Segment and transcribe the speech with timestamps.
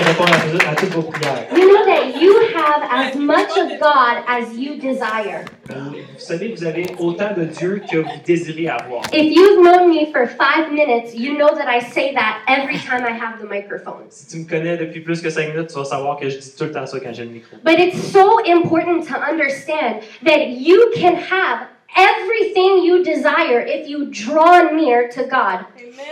[0.00, 0.32] de répondre
[0.68, 1.46] à, toutes vos prières.
[1.54, 5.44] You know that you have as much of God as you desire.
[5.68, 9.02] Vous savez, vous avez autant de Dieu que vous désirez avoir.
[9.12, 13.04] If you've known me for five minutes, you know that I say that every time
[13.04, 14.10] I have the microphones.
[14.10, 16.54] Si tu me connais depuis plus que 5 minutes, tu vas savoir que je dis
[16.56, 17.56] tout le temps ça quand j'ai le micro.
[17.64, 24.06] But it's so important to understand that you can have everything you desire if you
[24.10, 25.64] draw near to God.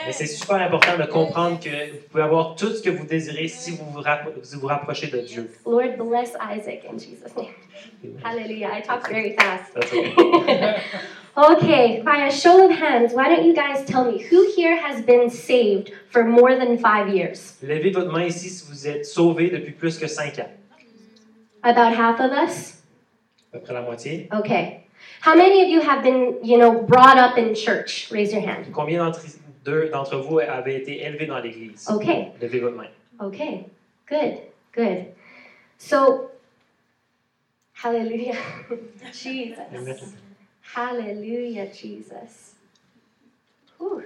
[0.07, 3.49] Mais c'est super important de comprendre que vous pouvez avoir tout ce que vous désirez
[3.49, 5.51] si vous vous, rappro- si vous rapprochez de Dieu.
[5.65, 7.55] Lord bless Isaac in Jesus' name.
[8.25, 8.71] Hallelujah.
[8.73, 9.75] I talk very fast.
[9.75, 10.81] That's okay.
[11.37, 15.03] okay, by a show of hands, why don't you guys tell me who here has
[15.05, 17.57] been saved for more than five years?
[17.63, 20.51] Levez votre main ici si vous êtes sauvé depuis plus que 5 ans.
[21.63, 22.83] About half of us?
[23.53, 24.29] À peu près la moitié.
[24.33, 24.86] Okay.
[25.27, 28.09] How many of you have been, you know, brought up in church?
[28.13, 28.73] Raise your hand.
[28.73, 29.11] Combien
[29.91, 31.91] d'entre vous avaient été élevés dans l'Église?
[31.91, 32.33] Okay.
[32.41, 32.91] Levez votre main.
[33.21, 33.67] Okay.
[34.09, 34.39] Good.
[34.71, 35.07] Good.
[35.79, 36.31] So,
[37.73, 38.37] hallelujah.
[39.13, 39.59] Jesus.
[39.75, 39.97] Amen.
[40.61, 42.55] Hallelujah, Jesus.
[43.81, 44.05] Whew.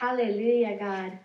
[0.00, 1.18] Hallelujah, God.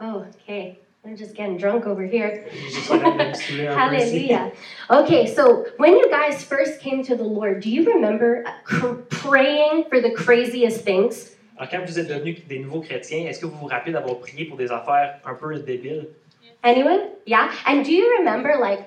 [0.00, 0.76] Oh, okay.
[1.06, 2.44] I'm just getting drunk over here.
[2.52, 4.28] J'ai juste l'air de me saouler un peu ici.
[4.28, 4.52] Hallelujah.
[4.90, 9.84] Okay, so when you guys first came to the Lord, do you remember cr- praying
[9.88, 11.36] for the craziest things?
[11.58, 14.46] Alors, quand vous êtes devenus des nouveaux chrétiens, est-ce que vous vous rappelez d'avoir prié
[14.46, 16.08] pour des affaires un peu débiles?
[16.64, 17.10] Anyone?
[17.24, 17.50] Yeah?
[17.66, 18.80] And do you remember, like,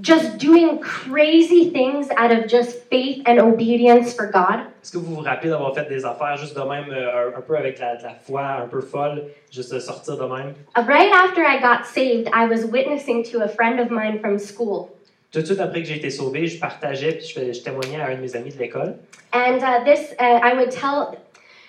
[0.00, 4.66] just doing crazy things out of just faith and obedience for God?
[4.82, 7.56] Est-ce que vous vous rappelez d'avoir fait des affaires juste de même, euh, un, peu
[7.56, 10.54] avec la, la foi, un peu folle, juste de sortir de même?
[10.76, 14.38] Uh, Right after I got saved, I was witnessing to a friend of mine from
[14.38, 14.88] school.
[15.30, 18.06] Tout de suite après que j'ai été sauvé, je partageais puis je, je témoignais à
[18.06, 18.96] un de mes amis de l'école.
[19.32, 21.16] And uh, this, uh, I would tell.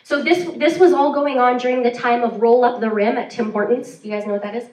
[0.04, 3.18] So this this was all going on during the time of roll up the rim
[3.18, 4.04] at Tim Hortons.
[4.04, 4.66] You guys know what that is?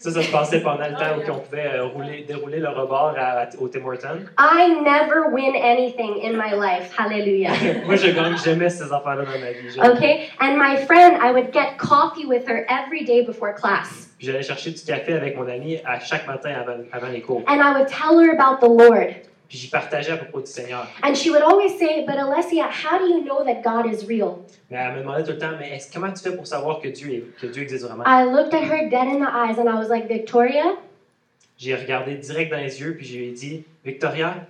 [0.00, 3.14] Ça, ça se passait pendant le temps où on pouvait euh, rouler, dérouler le rebord
[3.18, 4.24] à- au Tim Hortons.
[4.38, 6.90] I never win anything in my life.
[6.98, 7.50] Hallelujah.
[7.84, 9.68] Moi, je gagne jamais ces affaires-là dans ma vie.
[9.68, 10.30] Je- Okay?
[10.40, 14.08] And my friend, I would get coffee with her every day before class.
[14.18, 17.42] J'allais chercher du café avec mon ami à chaque matin avant, avant les cours.
[17.46, 19.14] And I would tell her about the Lord.
[19.50, 20.86] Puis j'y partageais à propos du Seigneur.
[21.02, 24.46] And she would always say, But Alessia, how do you know that God is real?
[24.70, 26.86] Mais elle me demandait tout le temps, mais est-ce, comment tu fais pour savoir que
[26.86, 28.04] Dieu, est, que Dieu existe vraiment?
[28.06, 30.76] I looked at her dead in the eyes and I was like, Victoria,
[31.58, 34.46] J'ai regardé direct dans les yeux, puis je lui ai dit, Victoria,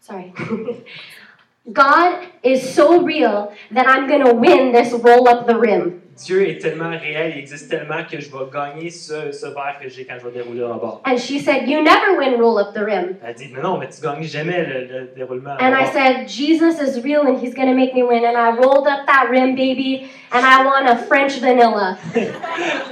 [0.00, 0.32] sorry.
[1.72, 6.00] God is so real that I'm going to win this roll up the rim.
[6.24, 9.88] Dieu est tellement réel, il existe tellement que je vais gagner ce, ce verre que
[9.88, 11.00] j'ai quand je vais dérouler le rebord.
[11.06, 13.16] And she said, You never win roll up the rim.
[13.24, 15.56] Elle dit, mais non, mais tu gagnes jamais le, le déroulement.
[15.60, 18.24] And I said, Jesus is real and he's going to make me win.
[18.24, 21.98] And I rolled up that rim, baby, and I won a French vanilla.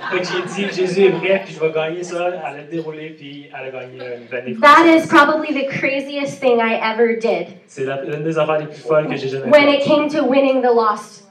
[0.09, 2.28] Que j'ai dit, Jésus est vrai, puis je vais gagner ça.
[2.28, 6.60] Elle a déroulé, puis elle a gagné une vanille That is probably the craziest thing
[6.60, 9.82] I ever did C'est l'une des affaires les plus folles que j'ai jamais when it
[9.82, 11.25] came to winning the lost.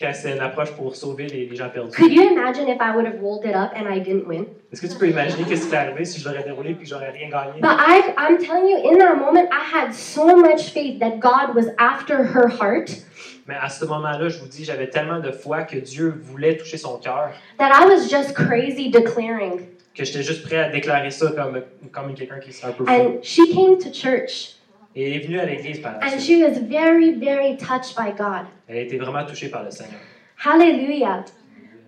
[0.00, 1.90] Quand c'est une approche pour sauver les, les gens perdus.
[1.90, 4.46] Could you imagine if I would have rolled it up and I didn't win?
[4.72, 6.90] Est-ce que tu peux imaginer qu'est-ce qui serait arrivé si je l'aurais déroulé puis que
[6.90, 7.60] j'aurais rien gagné?
[7.60, 11.56] But I, I'm telling you, in that moment, I had so much faith that God
[11.56, 12.90] was after her heart
[13.48, 16.76] Mais à ce moment-là, je vous dis, j'avais tellement de foi que Dieu voulait toucher
[16.76, 19.66] son cœur that I was just crazy declaring.
[19.96, 21.60] que j'étais juste prêt à déclarer ça comme,
[21.90, 22.92] comme quelqu'un qui serait un peu fou.
[22.92, 24.57] And she came to church
[24.98, 26.22] Et elle est venue à l'église par la and suite.
[26.22, 28.46] she was very, very touched by God.
[28.66, 30.00] Elle a été vraiment touchée par le Seigneur.
[30.44, 31.24] Hallelujah.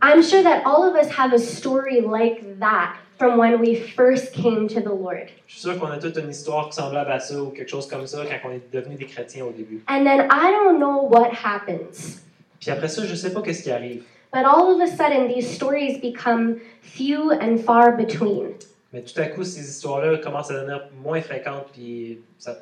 [0.01, 4.33] I'm sure that all of us have a story like that from when we first
[4.33, 5.29] came to the Lord.
[5.49, 8.07] Je suis sûr qu'on a toute une histoire semblable à ça ou quelque chose comme
[8.07, 9.83] ça quand on est devenu des chrétiens au début.
[9.89, 12.21] And then I don't know what happens.
[12.61, 14.05] Puis après ça, je sais pas qu'est-ce qui arrive.
[14.33, 18.55] But all of a sudden, these stories become few and far between.
[18.93, 22.57] Mais tout à coup, ces histoires-là commencent à devenir moins fréquentes puis ça,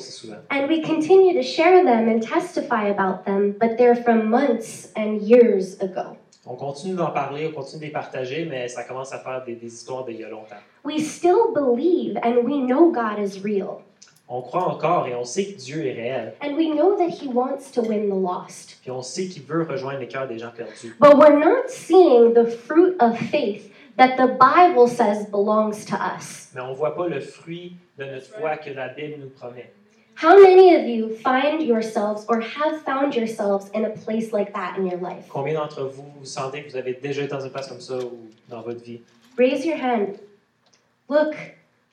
[0.00, 0.38] souvent.
[0.50, 5.20] And we continue to share them and testify about them, but they're from months and
[5.20, 6.16] years ago.
[6.46, 9.54] On continue d'en parler, on continue de les partager, mais ça commence à faire des,
[9.54, 10.56] des histoires d'il y a longtemps.
[10.84, 13.82] We still believe and we know God is real.
[14.30, 16.34] On croit encore et on sait que Dieu est réel.
[16.42, 18.78] And we know that He wants to win the lost.
[18.82, 20.94] Puis on sait qu'il veut rejoindre les cœurs des gens perdus.
[20.98, 26.50] But we're not seeing the fruit of faith that the Bible says belongs to us.
[26.54, 29.70] Mais on voit pas le fruit de notre foi que la Bible nous promet.
[30.20, 34.76] How many of you find yourselves or have found yourselves in a place like that
[34.76, 35.28] in your life?
[35.28, 37.98] Combien d'entre vous, vous sentez que vous avez déjà été dans une place comme ça
[37.98, 39.00] ou dans votre vie?
[39.36, 40.18] Raise your hand.
[41.08, 41.34] Look,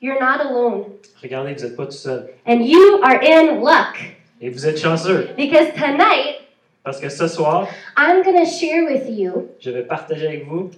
[0.00, 0.86] you're not alone.
[1.22, 2.28] Regardez, vous n'êtes pas tout seul.
[2.46, 3.96] And you are in luck
[4.40, 5.28] Et vous êtes chanceux.
[5.36, 6.40] because tonight
[6.82, 10.70] Parce que ce soir, I'm going to share with you je vais partager avec vous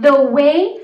[0.00, 0.76] the way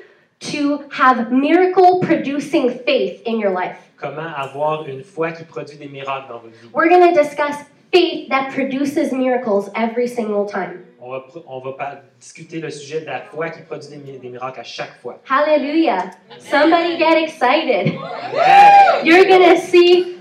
[0.52, 3.78] to have miracle producing faith in your life.
[4.02, 6.68] Comment avoir une foi qui produit des miracles dans votre vie.
[6.74, 7.56] We're going to discuss
[7.92, 10.84] faith that produces miracles every single time.
[11.00, 14.28] On va, on va pas discuter le sujet de la foi qui produit des, des
[14.28, 15.18] miracles à chaque fois.
[15.28, 16.10] Hallelujah.
[16.38, 17.94] Somebody get excited.
[18.32, 19.02] Yeah!
[19.02, 20.18] You're going to see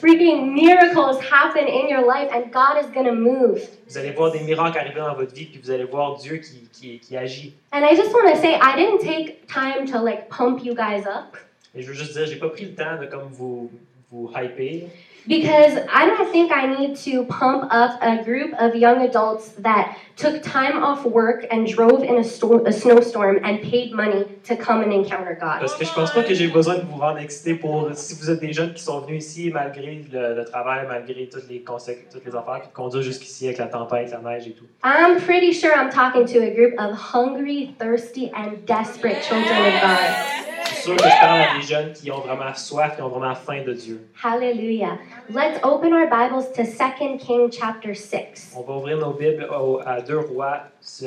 [0.00, 3.66] freaking miracles happen in your life and God is going to move.
[3.88, 6.68] Vous allez voir des miracles arriver dans votre vie, puis vous allez voir Dieu qui,
[6.72, 7.54] qui, qui agit.
[7.72, 11.06] And I just want to say I didn't take time to like pump you guys
[11.06, 11.36] up
[11.74, 13.70] Et je veux juste dire, j'ai pas pris le temps de comme vous,
[14.10, 14.88] vous hyper.
[15.26, 19.96] because I don't think I need to pump up a group of young adults that
[20.16, 24.56] took time off work and drove in a, storm, a snowstorm and paid money to
[24.56, 25.60] come and encounter God.
[25.60, 28.30] Parce que je pense pas que j'ai besoin de vous rendre excité pour si vous
[28.30, 32.12] êtes des jeunes qui sont venus ici malgré le, le travail, malgré toutes les conséquences,
[32.12, 34.66] toutes les affaires, puis de conduire jusqu'ici avec la tempête, la neige et tout.
[34.82, 39.80] I'm pretty sure I'm talking to a group of hungry, thirsty, and desperate children of
[39.80, 40.49] God.
[40.74, 43.34] Suis sûr que je parle à des jeunes qui ont vraiment soif, qui ont vraiment
[43.34, 44.00] faim de Dieu.
[44.22, 44.98] Hallelujah.
[45.28, 48.54] Let's open our Bibles to 2 King chapter 6.
[48.56, 50.60] On va ouvrir nos Bibles au- à 2 Rois,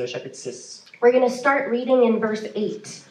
[0.06, 0.86] chapitre 6.
[1.02, 3.04] We're going to start reading in verse 8.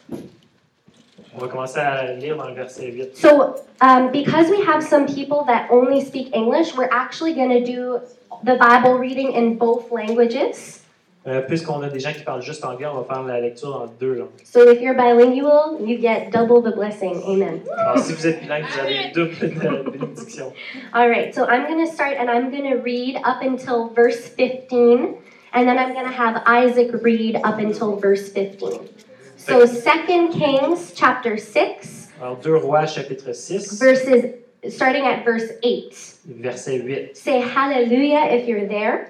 [1.35, 3.17] On va commencer à lire dans le verset 8.
[3.17, 7.63] So, um, because we have some people that only speak English, we're actually going to
[7.63, 7.99] do
[8.43, 10.82] the Bible reading in both languages.
[11.25, 13.85] Euh, Puisqu'on a des gens qui parlent juste anglais, on va faire la lecture en
[13.97, 14.27] deux langues.
[14.43, 17.21] So, if you're bilingual, you get double the blessing.
[17.25, 17.61] Amen.
[17.77, 20.51] Alors, si vous êtes bilingue, vous avez deux bénédictions.
[20.93, 24.27] All right, so I'm going to start and I'm going to read up until verse
[24.27, 25.15] 15,
[25.53, 28.89] and then I'm going to have Isaac read up until verse 15.
[29.37, 34.25] So, 2 Kings chapter 6, Alors, 2 Rois, chapitre 6, verses
[34.69, 35.93] starting at verse 8.
[36.41, 37.17] verset 8.
[37.17, 39.09] Say hallelujah if you're there.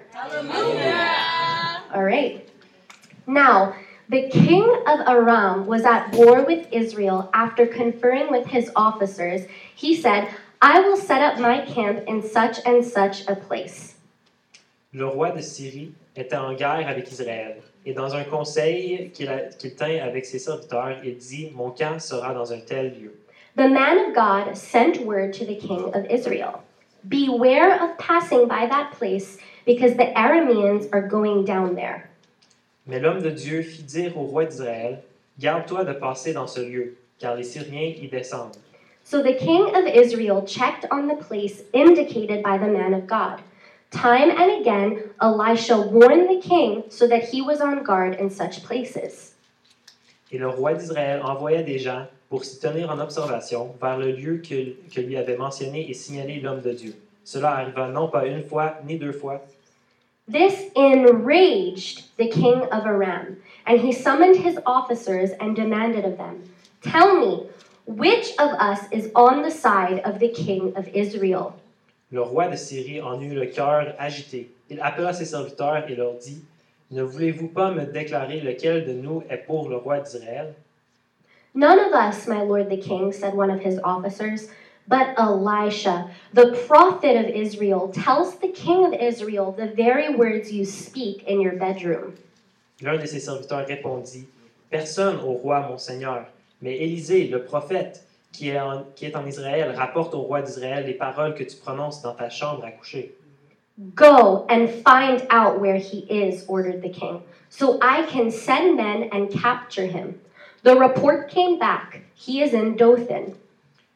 [1.93, 2.47] All right.
[3.27, 3.75] Now,
[4.09, 9.41] the king of Aram was at war with Israel after conferring with his officers.
[9.75, 10.27] He said,
[10.61, 13.95] I will set up my camp in such and such a place.
[14.93, 17.61] Le roi de Syrie était en guerre avec Israël.
[17.85, 19.29] Et dans un conseil qu'il
[19.59, 23.13] qu'il tint avec ses serviteurs, il dit Mon camp sera dans un tel lieu.
[23.55, 26.63] The man of God sent word to the king of Israel
[27.07, 32.09] Beware of passing by that place, because the Arameans are going down there.
[32.85, 35.03] Mais l'homme de Dieu fit dire au roi d'Israël
[35.39, 38.57] Garde-toi de passer dans ce lieu, car les Syriens y descendent.
[39.03, 43.41] So the king of Israel checked on the place indicated by the man of God.
[43.91, 48.63] Time and again, Elisha warned the king so that he was on guard in such
[48.63, 49.33] places.
[50.31, 54.37] Et le roi d'Israël envoya des gens pour s'y tenir en observation vers le lieu
[54.37, 56.95] que, que lui avait mentionné et signalé l'homme de Dieu.
[57.23, 59.43] Cela arriva non pas une fois ni deux fois,
[60.27, 66.49] This enraged the king of Aram, and he summoned his officers and demanded of them,
[66.81, 67.47] Tell me,
[67.85, 71.59] which of us is on the side of the king of Israel?
[72.11, 74.47] Le roi de Syrie en eut le cœur agité.
[74.69, 76.45] Il appela ses serviteurs et leur dit
[76.91, 80.53] Ne voulez-vous pas me déclarer lequel de nous est pour le roi d'Israël
[81.53, 84.47] None of us, my lord the king, said one of his officers,
[84.87, 90.65] but Elisha, the prophet of Israel, tells the king of Israel the very words you
[90.65, 92.15] speak in your bedroom.
[92.81, 94.27] L'un de ses serviteurs répondit
[94.69, 96.25] Personne au roi, mon seigneur,
[96.61, 100.85] mais Élisée, le prophète, qui est, en, qui est en Israël, rapporte au roi d'Israël
[100.85, 103.15] les paroles que tu prononces dans ta chambre à coucher.
[103.95, 109.09] Go and find out where he is, ordered the king, so I can send men
[109.11, 110.19] and capture him.
[110.63, 112.01] The report came back.
[112.15, 113.35] He is in Dothan.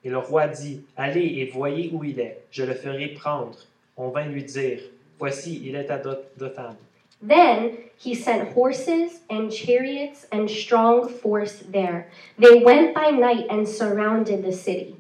[0.04, 3.58] Et le roi dit Allez et voyez où il est, je le ferai prendre.
[3.98, 4.80] On vint lui dire
[5.20, 6.76] Voici, il est à Dot- Dothan.
[7.28, 12.06] Then he sent horses and chariots and strong force there.
[12.38, 14.96] They went by night and surrounded the city.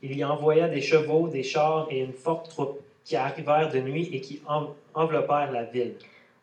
[0.00, 4.08] Il y envoya des chevaux, des chars et une forte troupe qui arrivèrent de nuit
[4.12, 5.94] et qui en- enveloppèrent la ville.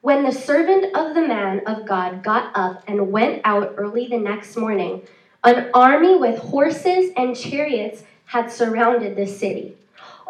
[0.01, 4.19] When the servant of the man of God got up and went out early the
[4.19, 5.01] next morning,
[5.45, 9.75] an army with horses and chariots had surrounded the city.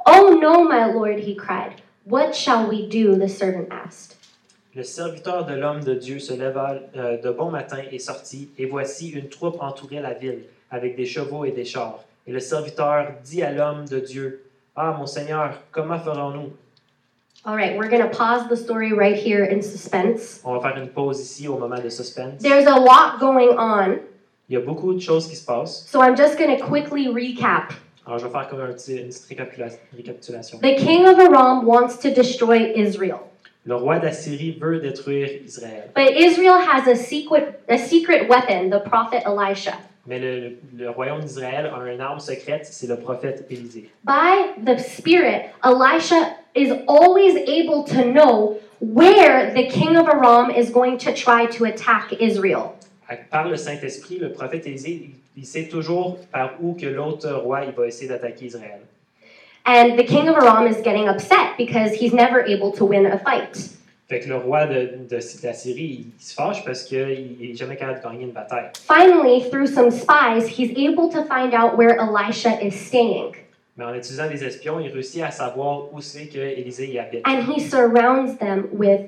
[0.05, 1.81] Oh no, my lord, he cried.
[2.03, 3.15] What shall we do?
[3.15, 4.17] The servant asked.
[4.75, 8.65] Le serviteur de l'homme de Dieu se leva euh, de bon matin et sortit, et
[8.65, 12.03] voici une troupe entourait la ville, avec des chevaux et des chars.
[12.27, 14.43] Et le serviteur dit à l'homme de Dieu,
[14.75, 16.51] Ah, mon Seigneur, comment ferons-nous?
[17.45, 20.41] All right, we're going to pause the story right here in suspense.
[20.43, 22.41] On va faire une pause ici au moment de suspense.
[22.41, 23.99] There's a lot going on,
[24.49, 25.85] Il y a beaucoup de choses qui se passent.
[25.89, 27.73] so I'm just going to quickly recap.
[28.05, 29.39] Alors, je vais faire comme un petit- une petite
[29.95, 30.59] récapitulation.
[30.59, 33.19] The king of Aram wants to destroy Israel.
[33.65, 35.89] Le roi d'Assyrie veut détruire Israël.
[35.95, 39.73] But Israel has a secret, a secret weapon, the prophet Elisha.
[40.05, 43.89] Mais le, le royaume d'Israël a une arme secrète, c'est le prophète Élisée.
[44.03, 50.69] By the Spirit, Elisha is always able to know where the king of Aram is
[50.71, 52.73] going to try to attack Israel.
[53.29, 57.71] Par le Saint-Esprit, le prophète Élisée, il, sait toujours par où que l'autre roi il
[57.71, 58.81] va essayer d'attaquer Israël.
[59.67, 63.17] And the king of Aram is getting upset because he's never able to win a
[63.19, 63.75] fight.
[64.07, 67.37] Fait que le roi de, de, de la Syrie, il, il se fâche parce qu'il
[67.39, 68.69] n'est jamais capable de gagner une bataille.
[68.87, 73.33] Finally, through some spies, he's able to find out where Elisha is staying.
[73.77, 77.27] Mais en utilisant des espions, il réussit à savoir où c'est que Élisée y habite.
[77.27, 79.01] And he surrounds them with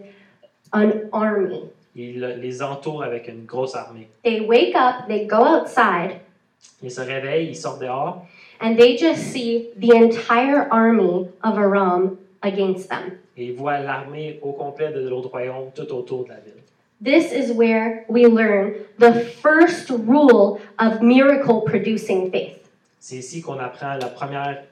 [0.74, 1.70] an army.
[1.98, 4.08] Il les entoure avec une grosse armée.
[4.24, 6.20] They wake up, they go outside,
[6.84, 8.22] Ils se réveillent, ils sortent dehors,
[8.62, 13.18] and they just see the entire army of Aram against them.
[13.36, 16.54] et ils voient l'armée au complet de l'autre royaume tout autour de la ville.
[17.04, 22.58] This is where we learn the first rule of miracle producing faith.
[23.00, 24.64] C'est ici qu'on apprend la première,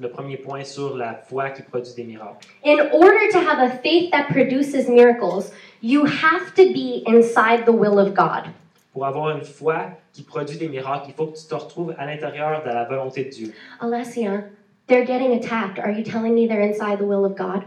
[0.00, 2.46] le premier point sur la foi qui produit des miracles.
[2.64, 5.52] In order to have a faith that produces miracles,
[5.82, 8.50] you have to be inside the will of God.
[8.92, 12.06] Pour avoir une foi qui produit des miracles, il faut que tu te retrouves à
[12.06, 13.54] l'intérieur de la volonté de Dieu.
[13.80, 14.44] Alessia,
[14.86, 15.78] they're getting attacked.
[15.78, 17.62] Are you telling me they're inside the will of God?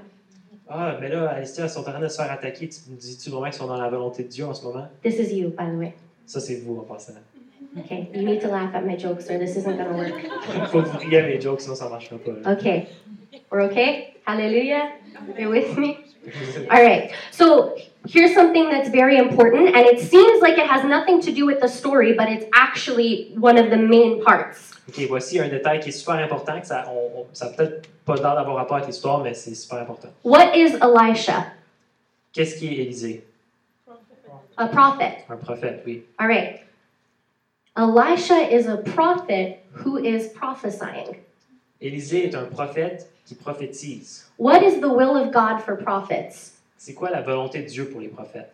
[0.69, 2.69] Ah, mais là, Alicia, ils sont en train de se faire attaquer.
[2.69, 4.87] Tu me dis-tu vraiment qu'ils sont dans la volonté de Dieu en ce moment?
[5.03, 5.93] This is you, by the way.
[6.25, 7.13] Ça, c'est vous en passant.
[7.79, 10.23] Okay, you need to laugh at my jokes or this isn't going to work.
[10.55, 12.51] Il faut que vous riez à mes jokes, sinon ça ne pas.
[12.51, 12.87] Okay,
[13.49, 14.15] we're okay?
[14.27, 14.91] Hallelujah?
[15.37, 15.97] You're with me?
[16.69, 17.73] All right, so
[18.07, 21.61] here's something that's very important, and it seems like it has nothing to do with
[21.61, 24.73] the story, but it's actually one of the main parts.
[24.89, 28.15] Ok, voici un détail qui est super important, que ça on, on- ça peut-être pas
[28.15, 30.09] l'air d'avoir rapport avec l'histoire, mais c'est super important.
[30.23, 31.53] What is Elisha?
[32.33, 33.23] Qu'est-ce qui est Élisée?
[34.57, 35.23] A prophet.
[35.29, 36.03] Un prophète, oui.
[36.19, 36.59] All right.
[37.77, 41.17] Elisha is a prophet who is prophesying.
[41.79, 44.27] Élisée est un prophète qui prophétise.
[44.37, 46.59] What is the will of God for prophets?
[46.77, 48.53] C'est quoi la volonté de Dieu pour les prophètes?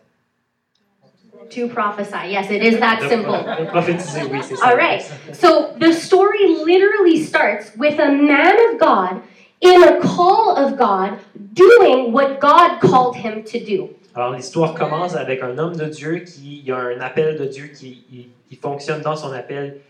[1.50, 2.30] To prophesy.
[2.30, 3.32] Yes, it is that simple.
[3.70, 4.66] prophétiser, oui, c'est ça.
[4.66, 5.02] All right.
[5.32, 9.22] So the story literally starts with a man of God
[9.60, 11.18] in a call of God
[11.54, 13.94] doing what God called him to do.
[14.18, 17.44] Alors l'histoire commence avec un homme de Dieu qui il y a un appel de
[17.44, 19.80] Dieu qui il, il fonctionne dans son appel.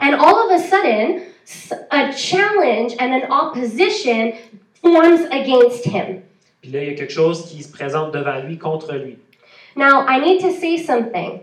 [0.00, 1.22] And all of a sudden,
[1.92, 4.32] a challenge and an opposition
[4.82, 6.24] forms against him.
[6.62, 9.18] Puis là il y a quelque chose qui se présente devant lui contre lui.
[9.76, 11.42] Now, I need to say something.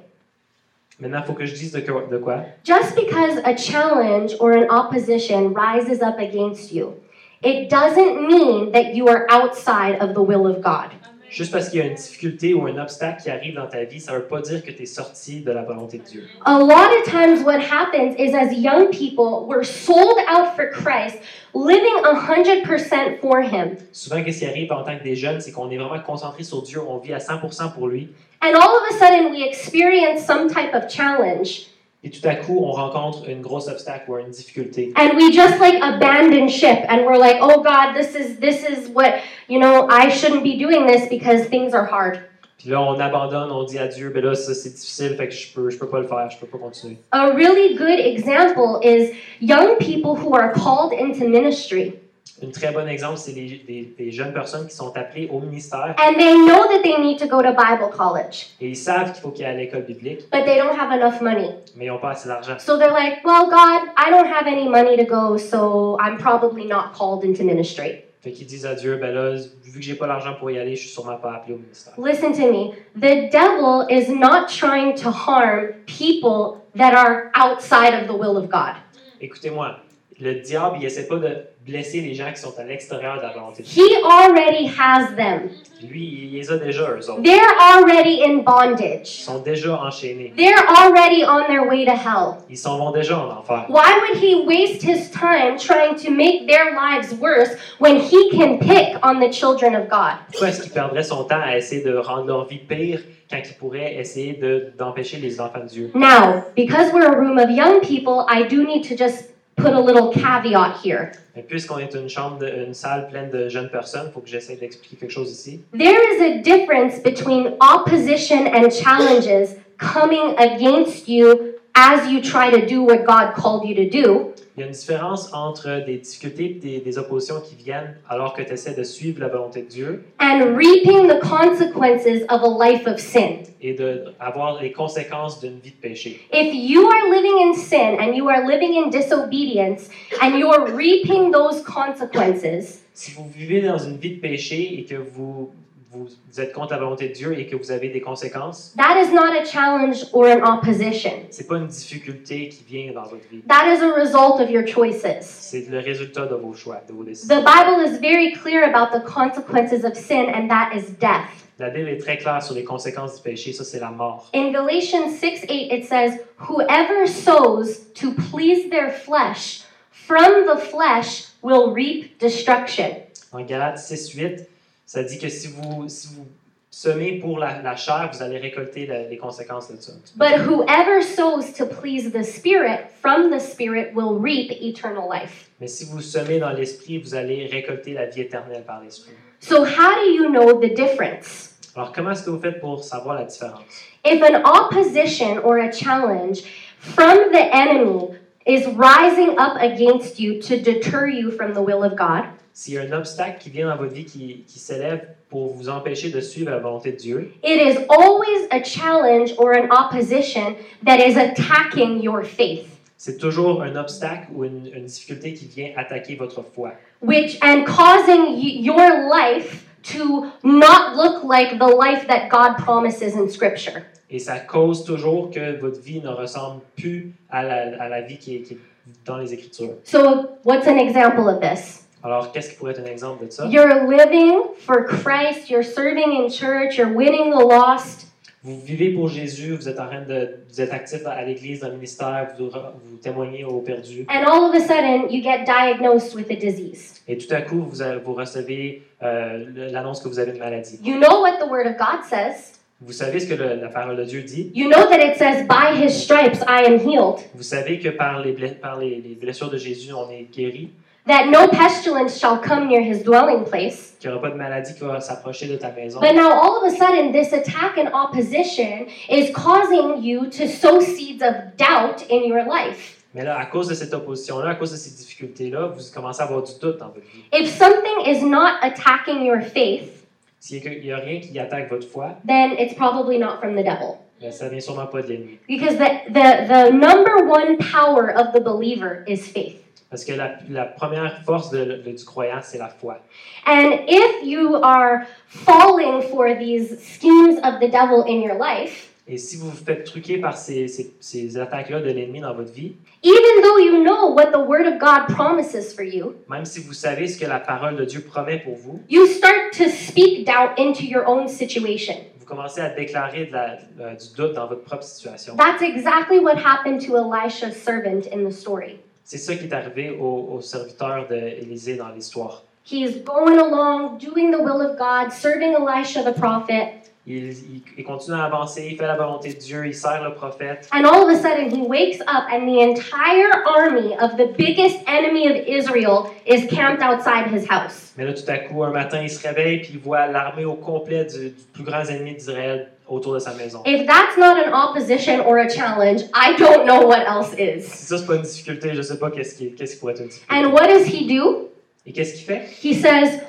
[1.00, 2.04] Maintenant, il faut que je dise de quoi.
[2.12, 2.44] de quoi?
[2.66, 6.96] Just because a challenge or an opposition rises up against you,
[7.42, 10.99] it doesn't mean that you are outside of the will of God.
[11.30, 14.00] Juste parce qu'il y a une difficulté ou un obstacle qui arrive dans ta vie,
[14.00, 16.28] ça ne veut pas dire que tu es sorti de la volonté de Dieu.
[16.46, 21.20] A lot of times, what happens is as young people, we're sold out for Christ,
[21.54, 23.78] living 100% for Him.
[23.92, 26.64] Souvent, qu'est-ce qui arrive en tant que des jeunes, c'est qu'on est vraiment concentré sur
[26.64, 28.10] Dieu, on vit à 100% pour lui,
[28.42, 31.68] And all of a sudden, we experience some type of challenge.
[32.04, 34.94] Et tout à coup, on rencontre une grosse obstacle ou une difficulté.
[34.96, 38.90] And we just like abandon ship and we're like, oh God, this is this is
[38.94, 39.16] what
[39.48, 42.20] you know, I shouldn't be doing this because things are hard.
[42.58, 45.34] Puis là, on abandonne, on dit à Dieu, ben là, ça c'est difficile, fait que
[45.34, 46.98] je peux, je peux pas le faire, je peux pas continuer.
[47.12, 51.94] A really good example is young people who are called into ministry
[52.42, 55.96] Un très bon exemple, c'est les, des, des jeunes personnes qui sont appelées au ministère
[55.98, 59.22] and they know that they need to go to Bible college, et ils savent qu'il
[59.22, 61.50] faut qu'ils aillent à l'école biblique, but they don't have enough money.
[61.76, 62.58] mais ils n'ont pas assez d'argent.
[62.60, 66.66] So they're like, well, God, I don't have any money to go, so I'm probably
[66.66, 68.04] not called into ministry.
[68.22, 70.76] Fait qu'ils disent à Dieu, ben là, vu que j'ai pas l'argent pour y aller,
[70.76, 71.94] je suis sûrement pas appelé au ministère.
[71.98, 72.74] Listen to me.
[72.96, 78.50] The devil is not trying to harm people that are outside of the will of
[78.50, 78.76] God.
[79.22, 79.78] Écoutez-moi,
[80.20, 83.32] le diable, il essaie pas de blesser les gens qui sont à l'extérieur de la
[83.32, 83.68] volonté de.
[83.68, 85.50] He already has them.
[85.82, 87.22] Lui, il les a déjà, eux autres.
[87.24, 89.06] They're already in Ils bondage.
[89.08, 90.34] sont déjà enchaînés.
[90.36, 92.36] They're already on their way to hell.
[92.50, 93.66] Ils s'en vont déjà en enfer.
[93.70, 98.58] Why would he waste his time trying to make their lives worse when he can
[98.58, 100.16] pick on the children of God?
[100.32, 103.00] Pourquoi est-ce qu'il perdrait son temps à essayer de rendre leur vie pire
[103.30, 105.92] quand il pourrait essayer de- d'empêcher les enfants de Dieu?
[105.94, 109.30] Now, because we're a room of young people, I do need to just
[109.62, 111.12] put a little caveat here.
[111.48, 114.98] Puisqu'on est une chambre, de- une salle pleine de jeunes personnes, faut que j'essaie d'expliquer
[114.98, 115.62] quelque chose ici.
[115.78, 121.49] There is a difference between opposition and challenges coming against you
[121.80, 124.74] as you try to do what God called you to do, Il y a une
[124.74, 128.84] différence entre des difficultés et des, des oppositions qui viennent alors que tu essaies de
[128.84, 133.38] suivre la volonté de Dieu and reaping the consequences of a life of sin.
[133.62, 136.20] et d'avoir les conséquences d'une vie de péché.
[136.34, 139.90] If you are living in sin and you are living in disobedience
[140.22, 144.84] and you are reaping those consequences, Si vous vivez dans une vie de péché et
[144.84, 145.52] que vous,
[145.92, 149.12] vous êtes contre la volonté de Dieu et que vous avez des conséquences, that is
[149.12, 151.12] not a challenge or an opposition.
[151.32, 153.42] c'est pas une difficulté qui vient dans votre vie.
[153.48, 155.24] That is a result of your choices.
[155.24, 157.36] C'est le résultat de vos choix, de vos décisions.
[157.36, 161.50] The Bible is very clear about the consequences of sin, and that is death.
[161.58, 164.30] La Bible est très claire sur les conséquences du péché, ça c'est la mort.
[164.34, 171.26] In Galatians 6 8, it says, Whoever sows to please their flesh, from the flesh
[171.42, 173.02] will reap destruction.
[173.34, 174.50] En Galates 6, 8,
[174.90, 176.26] ça dit que si vous, si vous
[176.72, 179.92] semez pour la, la chair, vous allez récolter la- les conséquences de ça.
[180.16, 185.48] But whoever sows to please the Spirit, from the Spirit will reap eternal life.
[185.62, 189.14] Mais si vous semez dans l'esprit, vous allez récolter la vie éternelle par l'esprit.
[189.42, 191.54] So, how do you know the difference?
[191.76, 193.62] Alors comment est-ce que vous faites pour savoir la différence?
[194.04, 196.42] If an opposition or a challenge
[196.80, 198.18] from the enemy
[198.48, 202.24] is rising up against you to deter you from the will of God,
[202.60, 205.70] S'il y a un obstacle qui vient dans votre vie qui, qui s'élève pour vous
[205.70, 210.58] empêcher de suivre la volonté de Dieu, it is always a challenge or an opposition
[210.86, 212.66] that is attacking your faith.
[212.98, 216.74] c'est toujours un obstacle ou une, une difficulté qui vient attaquer votre foi.
[217.02, 223.16] which and causing y- your life to not look like the life that God promises
[223.16, 223.84] in scripture.
[224.10, 228.18] Et ça cause toujours que votre vie ne ressemble plus à la, à la vie
[228.18, 228.60] qui est, qui est
[229.06, 229.76] dans les Écritures.
[229.86, 231.86] So, what's an example of this?
[232.04, 233.46] Alors, qu'est-ce qui pourrait être un exemple de ça?
[233.48, 238.06] You're living for Christ, you're serving in church, you're winning the lost,
[238.42, 241.68] Vous vivez pour Jésus, vous êtes en train de, vous êtes actif à l'église, dans
[241.68, 244.06] le ministère, vous, vous témoignez aux perdus.
[244.10, 247.02] and all of a sudden you get diagnosed with a disease.
[247.10, 250.80] Et tout à coup, vous, vous recevez euh, l'annonce que vous avez une maladie.
[250.82, 252.54] You know what the Word of God says.
[252.80, 254.52] Vous savez ce que le- la parole de Dieu dit?
[254.56, 258.22] You know that it says, By His stripes I am healed, Vous savez que par
[258.22, 260.70] les, par les, les blessures de Jésus, on est guéri,
[261.10, 263.96] that no pestilence shall come near His dwelling place.
[264.00, 266.00] qu'il n'y aura pas de maladie qui va s'approcher de ta maison.
[266.00, 270.80] But now, all of a sudden, this attack and opposition is causing you to sow
[270.80, 272.96] seeds of doubt in your life.
[273.14, 276.26] Mais là, à cause de cette opposition-là, à cause de ces difficultés-là, vous commencez à
[276.26, 277.24] avoir du doute dans votre vie.
[277.34, 280.06] If something is not attacking your faith,
[280.40, 283.98] S'il n'y a rien qui attaque votre foi, then it's probably not from the devil.
[284.22, 285.40] ben, ça vient sûrement pas de l'ennemi.
[285.48, 289.66] Because the, the, the number one power of the believer is faith.
[289.90, 293.00] Parce que la, la première force de- de- du croyant, c'est la foi.
[293.48, 299.18] And if you are falling for these schemes of the devil in your life, Et
[299.18, 302.76] si vous vous faites truquer par ces, ces, ces attaques-là de l'ennemi dans votre vie,
[303.02, 306.74] even though you know what the Word of God promises for you, même si vous
[306.74, 310.52] savez ce que la parole de Dieu promet pour vous, you start to speak doubt
[310.60, 311.96] into your own situation.
[312.20, 315.36] vous commencez à déclarer de la- euh, du doute dans votre propre situation.
[315.36, 318.78] That's exactly what happened to Elisha's servant in the story.
[319.12, 322.44] C'est ça qui est arrivé au, au serviteur d'Élisée dans l'histoire.
[322.72, 326.74] He's going along, doing the will of God, serving Elisha the prophet,
[327.08, 330.14] Il, il- il continue à avancer, il fait la volonté de Dieu, il sert le
[330.14, 330.70] prophète.
[330.72, 334.78] and all of a sudden he wakes up and the entire army of the biggest
[334.88, 337.94] enemy of Israel is camped outside his house.
[337.98, 340.54] Mais là, tout à coup, un matin, il se réveille puis il voit l'armée au
[340.54, 343.62] complet du, du plus grand ennemi d'Israël autour de sa maison.
[343.66, 347.66] If that's not an opposition or a challenge, I don't know what else is.
[347.66, 350.02] Si ça, c'est pas une difficulté, je sais pas qu'est-ce qui, qu'est-ce qui pourrait être
[350.02, 350.36] une difficulté.
[350.36, 351.50] And what does he do?
[351.86, 352.48] Et qu'est-ce qu'il fait?
[352.62, 353.22] He says,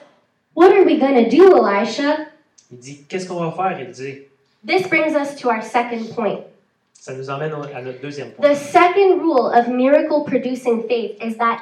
[0.54, 2.26] What are we going to do, Elisha?
[2.72, 3.80] Il dit, qu'est-ce qu'on va faire?
[3.80, 4.22] Il dit,
[4.66, 6.40] This brings us to our second point.
[7.00, 8.46] ça nous emmène à notre deuxième point.
[8.46, 11.60] The second rule of miracle producing faith is that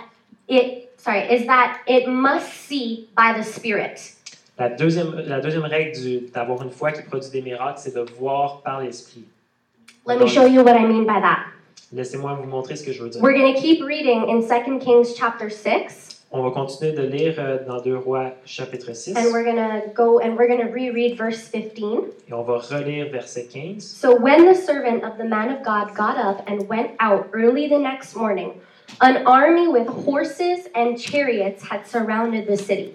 [0.48, 4.14] it sorry, is that it must see by the Spirit.
[4.58, 8.60] La deuxième, la deuxième règle d'avoir une foi qui produit des miracles, c'est de voir
[8.62, 9.24] par l'Esprit.
[10.04, 11.44] Let me show you what I mean by that.
[11.92, 13.22] Laissez-moi vous montrer ce que je veux dire.
[13.22, 17.36] We're going to keep reading in 2 Kings chapter 6 On va continuer de lire
[17.38, 20.70] euh, dans 2 Rois chapitre 6 and we're going to go and we're going to
[20.70, 22.00] reread verse 15.
[22.28, 23.80] et on va relire verset 15.
[23.80, 27.68] So when the servant of the man of God got up and went out early
[27.68, 28.60] the next morning,
[29.00, 32.92] an army with horses and chariots had surrounded the city.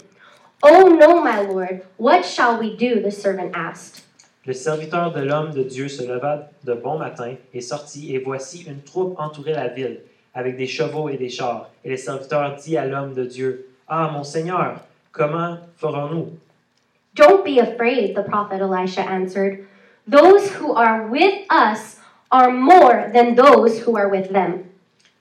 [0.65, 3.02] Oh no, my lord, what shall we do?
[3.02, 4.04] The servant asked.
[4.45, 8.63] Le serviteur de l'homme de Dieu se leva de bon matin et sortit, et voici
[8.65, 9.99] une troupe entourait la ville,
[10.34, 11.69] avec des chevaux et des chars.
[11.84, 14.80] Et le serviteur dit à l'homme de Dieu, Ah, mon Seigneur,
[15.12, 16.30] comment ferons-nous?
[17.13, 19.65] Don't be afraid, the prophet Elisha answered.
[20.08, 21.97] Those who are with us
[22.32, 24.63] are more than those who are with them.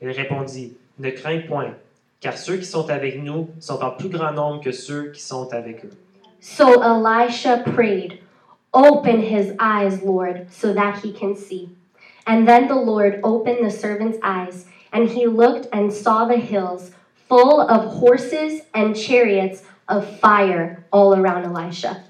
[0.00, 1.74] Il répondit, Ne crains point,
[2.22, 5.52] car ceux qui sont avec nous sont en plus grand nombre que ceux qui sont
[5.52, 5.90] avec eux.
[6.40, 8.20] So Elisha prayed,
[8.72, 11.68] Open his eyes, Lord, so that he can see.
[12.26, 16.92] And then the Lord opened the servant's eyes, and he looked and saw the hills
[17.28, 22.02] full of horses and chariots of fire all around Elisha.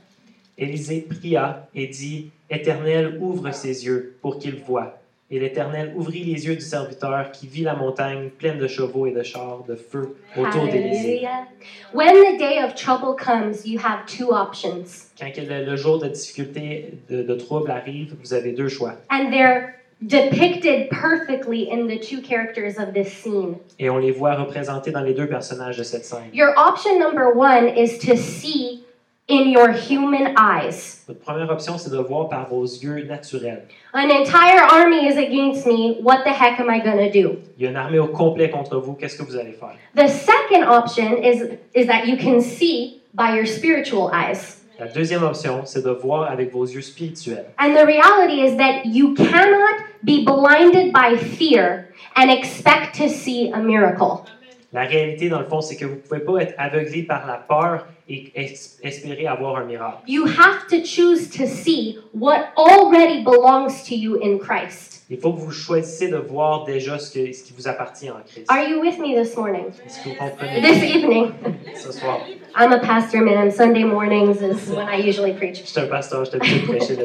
[0.57, 5.01] Élisée pria et dit, Éternel, ouvre ses yeux pour qu'il voie.
[5.34, 9.12] Et l'Éternel ouvrit les yeux du serviteur qui vit la montagne pleine de chevaux et
[9.12, 10.64] de chars de feu autour.
[10.64, 11.46] Hallelujah.
[11.94, 16.08] When the day of trouble comes, you have two options, Quand le, le jour de
[16.08, 18.92] difficulté, de, de trouble arrive, vous avez deux choix.
[19.10, 23.56] and they're depicted perfectly in the two characters of this scene.
[23.78, 26.28] Et on les voit représentés dans les deux personnages de cette scène.
[26.34, 28.84] Your option number one is to see
[29.28, 31.04] in your human eyes.
[31.06, 33.68] Votre première option, c'est de voir par vos yeux naturels.
[33.94, 35.96] An entire army is against me.
[36.02, 37.38] What the heck am I going to do?
[37.56, 39.76] Il y a une armée au complet contre vous, qu'est-ce que vous allez faire?
[39.94, 44.58] The second option is, is that you can see by your spiritual eyes.
[44.78, 47.46] La deuxième option, c'est de voir avec vos yeux spirituels.
[47.58, 53.50] And the reality is that you cannot be blinded by fear and expect to see
[53.52, 54.24] a miracle.
[54.72, 57.35] La réalité, dans le fond, c'est que vous ne pouvez pas être aveuglé par la
[57.35, 59.98] peur et es- espérer avoir un miracle.
[60.08, 65.04] You have to choose to see what already belongs to you in Christ.
[65.11, 68.20] Il faut que vous choisissiez de voir déjà ce, que- ce qui vous appartient en
[68.26, 68.46] Christ.
[68.48, 69.66] Are you with me this morning?
[69.85, 70.62] Est-ce que vous comprenez?
[70.62, 71.32] This evening?
[71.74, 72.20] ce soir?
[72.58, 73.50] I'm a pastor, man.
[73.50, 75.61] Sunday mornings is when I usually preach.
[75.61, 76.96] Je suis un pasteur, je t'ai habitué de prêcher.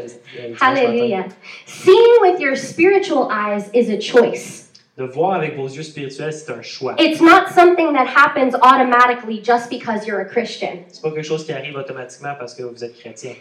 [0.61, 1.25] Hallelujah.
[1.65, 4.66] Seeing with your spiritual eyes is a choice.
[4.97, 6.95] De voir avec vos yeux spirituels, c'est un choix.
[6.97, 10.85] It's not something that happens automatically just because you're a Christian.
[10.87, 13.35] C'est pas quelque chose qui arrive automatiquement parce que vous êtes chrétien.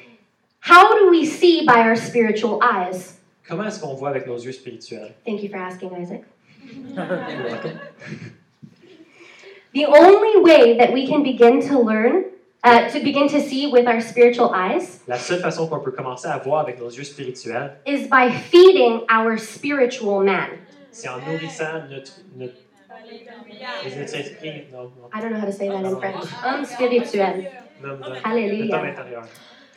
[0.61, 3.15] How do we see by our spiritual eyes?
[3.49, 5.15] Comment est-ce qu'on voit avec nos yeux spirituels?
[5.25, 6.25] Thank you for asking, Isaac.
[9.77, 12.25] The only way that we can begin to learn,
[12.65, 16.27] uh, to begin to see with our spiritual eyes, La seule façon qu'on peut commencer
[16.29, 20.49] à voir avec nos yeux spirituels, is by feeding our spiritual man.
[20.97, 22.55] C'est en nourrissant notre, notre,
[23.99, 26.25] notre esprit, non, non, I don't know how to say that in French.
[26.43, 27.45] Um, spirituel.
[27.83, 29.29] homme Hallelujah.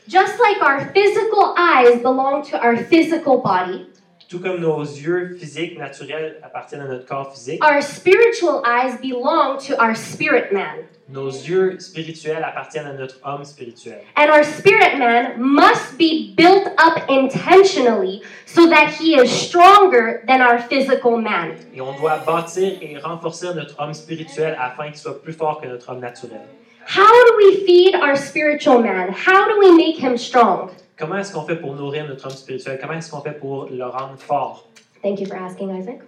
[0.08, 3.88] Just like our physical eyes belong to our physical body,
[4.30, 9.58] Tout comme nos yeux physiques naturels appartiennent à notre corps physique, our spiritual eyes belong
[9.58, 10.88] to our spirit man.
[11.12, 14.02] Nos yeux spirituels appartiennent à notre homme spirituel.
[14.16, 20.42] And our spirit man must be built up intentionally so that he is stronger than
[20.42, 21.56] our physical man.
[21.74, 25.68] Et on doit bâtir et renforcer notre homme spirituel afin qu'il soit plus fort que
[25.68, 26.42] notre homme naturel.
[26.86, 29.10] How do we feed our spiritual man?
[29.10, 30.72] How do we make him strong?
[30.98, 32.78] Comment est-ce qu'on fait pour nourrir notre homme spirituel?
[32.80, 34.68] Comment est-ce qu'on fait pour le rendre fort?
[35.02, 36.00] Thank you for asking, Isaac.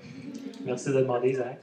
[0.65, 1.59] Merci de demander, Isaac.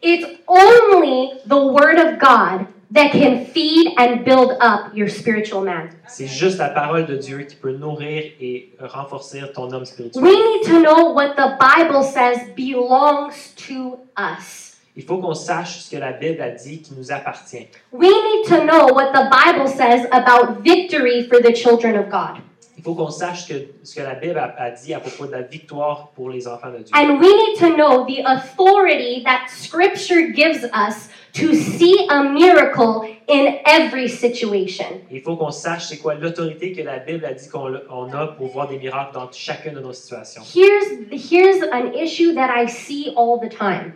[0.00, 5.90] It's only the Word of God that can feed and build up your spiritual man.
[6.06, 10.22] C'est juste la parole de Dieu qui peut nourrir et renforcer ton homme spirituel.
[10.22, 14.76] We need to know what the Bible says belongs to us.
[14.94, 17.66] Il faut qu'on sache ce que la Bible a dit qui nous appartient.
[17.92, 22.42] We need to know what the Bible says about victory for the children of God.
[22.82, 25.30] Il faut qu'on sache que, ce que la Bible a, a dit à propos de
[25.30, 26.92] la victoire pour les enfants de Dieu.
[26.92, 33.06] And we need to know the authority that Scripture gives us to see a miracle
[33.28, 35.00] in every situation.
[35.12, 38.26] Il faut qu'on sache c'est quoi l'autorité que la Bible a dit qu'on on a
[38.26, 40.42] pour voir des miracles dans chacune de nos situations.
[40.42, 43.92] Here's, here's an issue that I see all the time.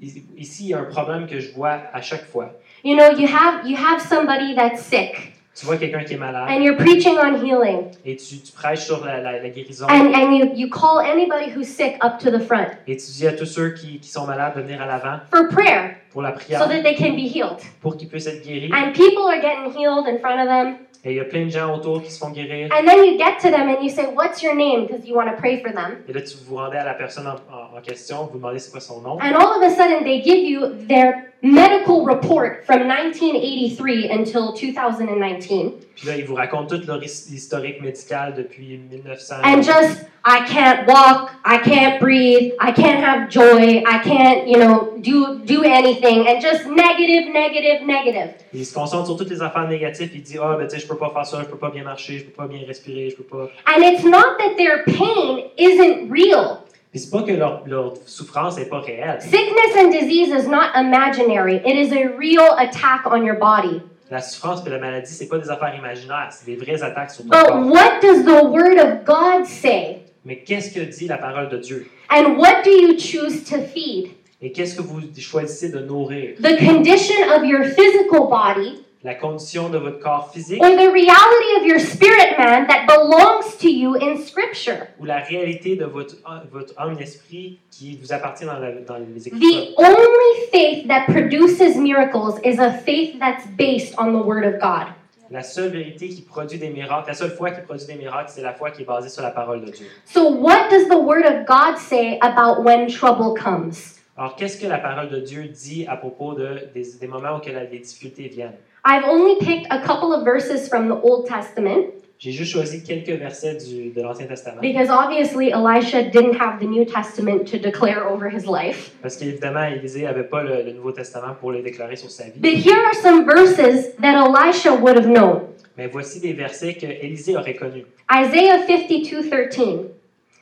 [0.00, 2.50] Ici, il y a un problème que je vois à chaque fois.
[2.82, 6.48] You know, you have, you have somebody that's sick, Tu vois quelqu'un qui est malade
[6.50, 10.12] and you're preaching on healing, et tu, tu prêches sur la, la- la guérison and,
[10.12, 13.32] and you, you call anybody who's sick up to the front et tu dis à
[13.32, 16.38] tous ceux qui, qui sont malades de venir à l'avant for prayer pour la so
[16.40, 17.58] prière that they can be healed.
[17.80, 18.70] pour qu'ils puissent être guéris.
[18.72, 20.76] And people are getting healed in front of them.
[21.06, 22.70] Et il y a plein de gens autour qui se font guérir.
[22.72, 24.86] And then you get to them and you say, What's your name?
[24.86, 25.98] Because you want to pray for them.
[26.08, 28.70] Et là, tu vous rendez à la personne en, en- en question, vous demandez c'est
[28.70, 29.18] quoi son nom.
[29.20, 35.72] And all of a sudden, they give you their medical report from 1983 until 2019.
[35.94, 39.36] Puis là, ils vous racontent tout leur historique médical depuis 1900.
[39.44, 44.56] And just, I can't walk, I can't breathe, I can't have joy, I can't, you
[44.56, 46.26] know, do, do anything.
[46.26, 48.34] And just negative, negative, negative.
[48.52, 50.10] Il se concentre sur toutes les affaires négatives.
[50.14, 51.84] Il dit Ah, ben, tu sais, je peux pas faire ça, je peux pas bien
[51.84, 53.50] marcher, je peux pas bien respirer, je peux pas.
[53.66, 56.63] And it's not that their pain isn't real.
[56.94, 59.18] Puis c'est pas que leur, leur souffrance n'est pas réelle.
[59.20, 63.82] Sickness and disease is not imaginary, it is a real attack on your body.
[64.12, 67.24] La souffrance et la maladie, c'est pas des affaires imaginaires, c'est des vraies attaques sur
[67.24, 67.66] ton But corps.
[67.66, 70.02] what does the Word of God say?
[70.24, 71.90] Mais qu'est-ce que dit la parole de Dieu?
[72.10, 74.10] And what do you choose to feed?
[74.40, 76.36] Et qu'est-ce que vous choisissez de nourrir?
[76.40, 81.60] The condition of your physical body La condition de votre corps physique or the reality
[81.60, 84.86] of your spirit man that belongs to you in Scripture?
[84.98, 86.14] ou la réalité de votre,
[86.50, 89.46] votre âme et esprit qui vous appartient dans, la- dans les Écritures?
[89.46, 94.58] The only faith that produces miracles is a faith that's based on the Word of
[94.58, 94.86] God.
[95.30, 98.42] La seule vérité qui produit des miracles, la seule foi qui produit des miracles, c'est
[98.42, 99.86] la foi qui est basée sur la parole de Dieu.
[100.06, 104.00] So, what does the Word of God say about when trouble comes?
[104.16, 107.40] Alors, qu'est-ce que la parole de Dieu dit à propos de, des, des moments où
[107.40, 108.54] que la- les difficultés viennent?
[108.84, 111.86] I've only picked a couple of verses from the Old Testament
[112.18, 114.60] J'ai juste choisi quelques versets du, de l'Ancien Testament.
[114.62, 118.92] because obviously Elisha didn't have the New Testament to declare over his life.
[119.02, 122.38] Parce qu'évidemment, Élisée n'avait pas le, le Nouveau Testament pour le déclarer sur sa vie.
[122.40, 125.42] But here are some verses that Elisha would have known
[125.76, 127.84] Mais voici des versets que Élisée aurait connus.
[128.10, 129.66] Isaiah 52 13.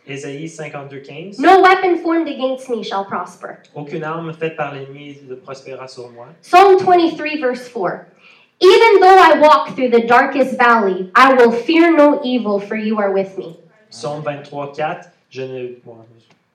[0.07, 1.39] Ésaïe 52, 15.
[1.39, 3.59] No weapon formed against me shall prosper.
[3.75, 6.27] Aucune arme faite par l'ennemi ne prospérera sur moi.
[6.43, 8.07] Psalm 23, verse 4.
[8.63, 12.99] Even though I walk through the darkest valley, I will fear no evil, for you
[12.99, 13.59] are with me.
[13.91, 15.11] Psaume 23, 4.
[15.31, 15.75] Je ne.
[15.85, 15.97] Bon,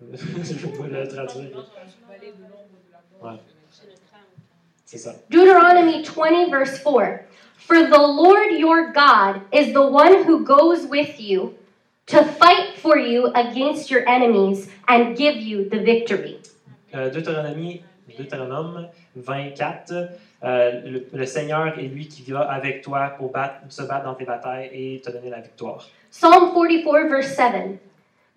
[0.02, 1.66] je pas le traduire.
[3.22, 3.40] Ouais.
[4.86, 5.16] C'est ça.
[5.30, 7.26] Deuteronomy 20, verse 4.
[7.58, 11.56] For the Lord your God is the one who goes with you
[12.06, 16.40] to fight for you against your enemies and give you the victory.
[16.96, 17.82] Euh, Deutéronomie,
[18.18, 19.92] Deutéronome 24.
[20.44, 24.14] Euh, le, le Seigneur est lui qui va avec toi pour battre, se battre dans
[24.16, 25.88] tes batailles et te donner la victoire.
[26.12, 27.80] Psalm 44, verse 7.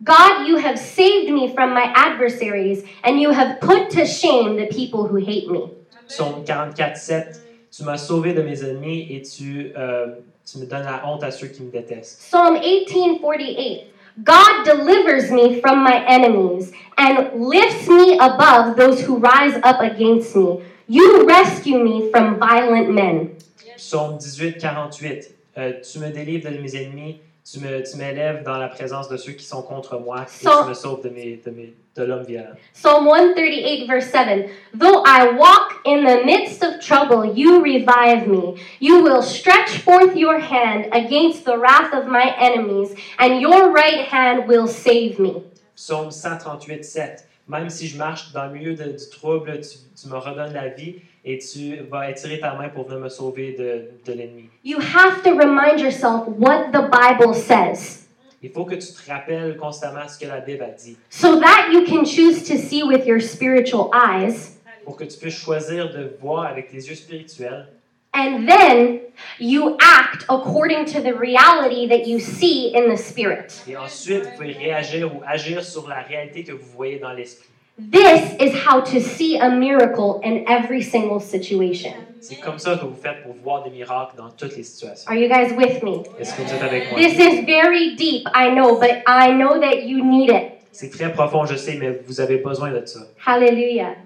[0.03, 4.67] God, you have saved me from my adversaries, and you have put to shame the
[4.67, 5.71] people who hate me.
[6.09, 7.41] Psaume 44, 7.
[7.71, 10.07] Tu m'as sauvé de mes ennemis et tu, euh,
[10.45, 12.21] tu me donnes la honte à ceux qui me détestent.
[12.21, 13.83] Psalm 18, 48.
[14.25, 20.35] God delivers me from my enemies and lifts me above those who rise up against
[20.35, 20.61] me.
[20.90, 23.37] You rescue me from violent men.
[23.76, 25.35] Psaume 18, 48.
[25.57, 29.16] Euh, tu me délivres de mes ennemis, tu me- tu m'élèves dans la présence de
[29.16, 32.03] ceux qui sont contre moi et So- tu me sauves de, mes, de, mes, de
[32.05, 32.57] l'homme violent.
[32.74, 34.48] Psalm 138, verse 7.
[34.74, 38.57] Though I walk in the midst of trouble, you revive me.
[38.81, 44.09] You will stretch forth your hand against the wrath of my enemies, and your right
[44.11, 45.44] hand will save me.
[45.76, 47.16] Psaume 138, 7.
[47.51, 50.69] Même si je marche dans le milieu de- du trouble, tu, tu me redonnes la
[50.69, 54.49] vie et tu vas étirer ta main pour venir me sauver de, de l'ennemi.
[54.65, 58.07] You have to remind yourself what the Bible says.
[58.43, 60.97] Il faut que tu te rappelles constamment ce que la Bible a dit.
[61.11, 65.37] So that you can choose to see with your spiritual eyes, pour que tu puisses
[65.39, 67.67] choisir de voir avec tes yeux spirituels
[68.12, 69.01] and then
[69.38, 73.62] you act according to the reality that you see in the Spirit.
[73.68, 77.49] et ensuite vous pouvez réagir ou agir sur la réalité que vous voyez dans l'esprit.
[77.79, 81.94] This is how to see a miracle in every single situation.
[82.20, 85.11] C'est comme ça que vous faites pour voir des miracles dans toutes les situations.
[85.11, 86.03] Are you guys with me?
[86.18, 87.01] Est-ce que vous êtes avec moi?
[87.01, 90.61] This is very deep, I know, but I know that you need it.
[90.73, 93.01] C'est très profond, je sais, mais vous avez besoin de ça.
[93.27, 93.96] Hallelujah.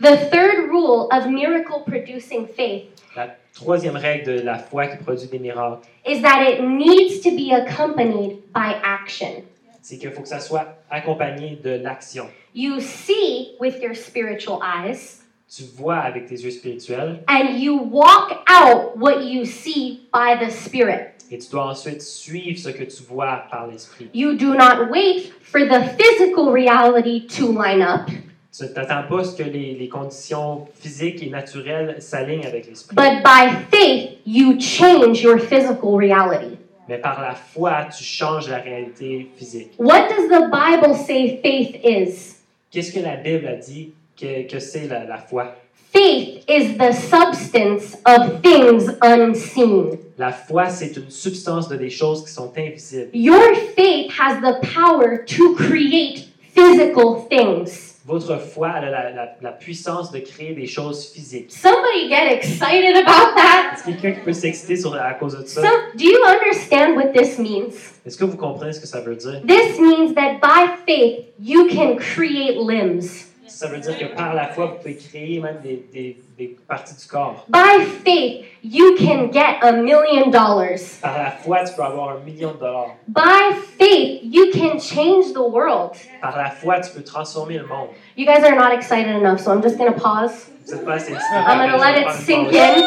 [0.00, 5.28] The third rule of miracle producing faith La troisième règle de la foi qui produit
[5.28, 9.42] des miracles, is that it needs to be accompanied by action.
[9.82, 12.26] c'est qu'il faut que ça soit accompagné de l'action.
[12.54, 15.18] You see with your spiritual eyes,
[15.54, 20.50] Tu vois avec tes yeux spirituels and you walk out what you see by the
[20.50, 21.08] Spirit.
[21.30, 24.08] et tu dois ensuite suivre ce que tu vois par l'esprit.
[24.14, 28.08] You do not wait for the physical reality to line up,
[28.56, 32.94] Tu t'attends pas à ce que les, les conditions physiques et naturelles s'alignent avec l'esprit.
[32.94, 36.58] but by faith, you change your physical reality.
[36.88, 39.70] Mais par la foi, tu changes la réalité physique.
[39.78, 42.36] What does the Bible say faith is?
[42.70, 45.54] Qu'est-ce que la Bible a dit que, que c'est la, la foi?
[45.92, 49.98] Faith is the substance of things unseen.
[50.18, 53.10] La foi, c'est une substance de des choses qui sont invisibles.
[53.14, 57.91] Your faith has the power to create physical things.
[58.04, 61.52] Votre foi elle a la, la- la puissance de créer des choses physiques.
[61.52, 63.74] Somebody get excited about that.
[63.74, 65.62] Est-ce quelqu'un qui peut s'exciter sur, à cause de ça?
[65.62, 67.72] So, do you understand what this means?
[68.04, 69.40] Est-ce que vous comprenez ce que ça veut dire?
[69.46, 73.28] This means that by faith, you can create limbs.
[73.54, 76.94] Ça veut dire que par la foi, vous pouvez créer même des, des- des parties
[76.94, 77.44] du corps.
[77.48, 80.80] By faith, you can get a million dollars.
[81.02, 82.96] Par la foi, tu peux avoir un million de dollars.
[83.08, 85.92] By faith, you can change the world.
[86.20, 87.88] Par la foi, tu peux transformer le monde.
[88.16, 90.50] You guys are not excited enough, so I'm just pause.
[90.66, 92.84] Vous êtes pas assez I'm gonna let it sink in.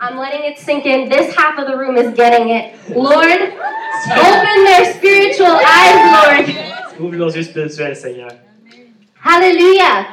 [0.00, 1.08] I'm letting it sink in.
[1.08, 2.74] This half of the room is getting it.
[2.94, 3.52] Lord,
[4.16, 6.56] open their spiritual eyes, Lord.
[7.00, 8.30] Ouvre leurs yeux spirituels, Seigneur.
[9.24, 10.06] Hallelujah.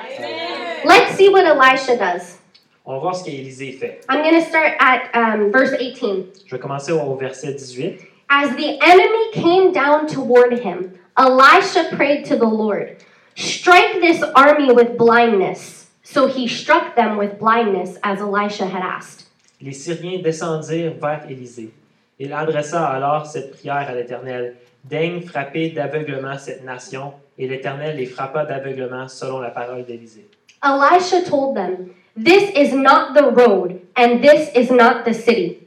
[0.85, 2.37] Let's see what Elisha does.
[2.85, 4.05] On va voir ce qu'Élisée fait.
[4.07, 6.45] I'm going to start at um, verse 18.
[6.45, 7.99] Je vais commencer au verset 18.
[8.29, 12.95] As the enemy came down toward him, Elisha prayed to the Lord,
[13.35, 15.89] Strike this army with blindness.
[16.03, 19.27] So he struck them with blindness, as Elisha had asked.
[19.61, 21.71] Les Syriens descendirent vers Élisée.
[22.17, 24.55] Il adressa alors cette prière à l'Éternel.
[24.83, 30.27] Daigne frapper d'aveuglement cette nation, et l'Éternel les frappa d'aveuglement selon la parole d'Élisée.
[30.63, 35.59] Elisha told them, This is not the road, and this is not the city.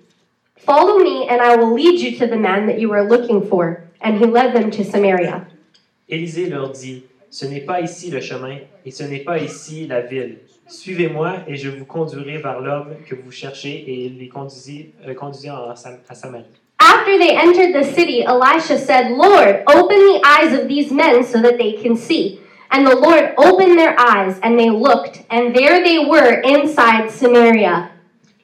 [0.57, 3.83] Follow me, and I will lead you to the man that you are looking for.
[4.01, 5.47] And he led them to Samaria.
[6.09, 10.01] Élisée leur dit, Ce n'est pas ici le chemin, et ce n'est pas ici la
[10.03, 10.39] ville.
[10.69, 15.15] Suivez-moi, et je vous conduirai vers l'homme que vous cherchez, et il les conduisit, euh,
[15.15, 16.45] conduisit en Sam- à Samarie.
[16.81, 21.41] After they entered the city, Elisha said, Lord, open the eyes of these men so
[21.41, 22.41] that they can see.
[22.71, 27.91] And the Lord opened their eyes, and they looked, and there they were inside Samaria.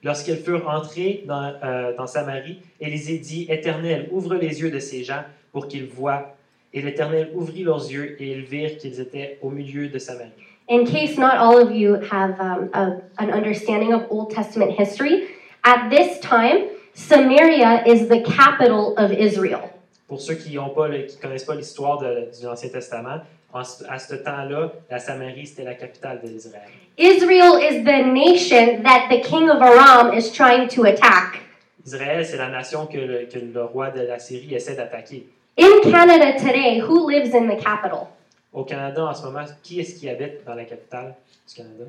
[0.03, 5.05] Lorsqu'ils furent entrés dans, euh, dans Samarie, Élisée dit, Éternel, ouvre les yeux de ces
[5.05, 6.35] gens pour qu'ils voient.
[6.73, 10.31] Et l'Éternel ouvrit leurs yeux, et ils virent qu'ils étaient au milieu de Samarie.
[10.69, 15.27] In case not all of you have um, a, an understanding of Old Testament history,
[15.65, 19.71] at this time, Samaria is the capital of Israel.
[20.09, 23.21] Pour ceux qui ne connaissent pas l'histoire de- de l'Ancien Testament,
[23.53, 26.69] en à ce temps-là, la Samarie, c'était la capitale de l'Israël.
[26.99, 31.41] Israel is the nation that the king of Aram is trying to attack.
[31.87, 35.27] Israël, c'est la nation que le, que le roi de la Syrie essaie d'attaquer.
[35.59, 38.09] In Canada today, who lives in the capital?
[38.53, 41.15] Au Canada, en ce moment, qui est-ce qui habite dans la capitale
[41.49, 41.85] du Canada?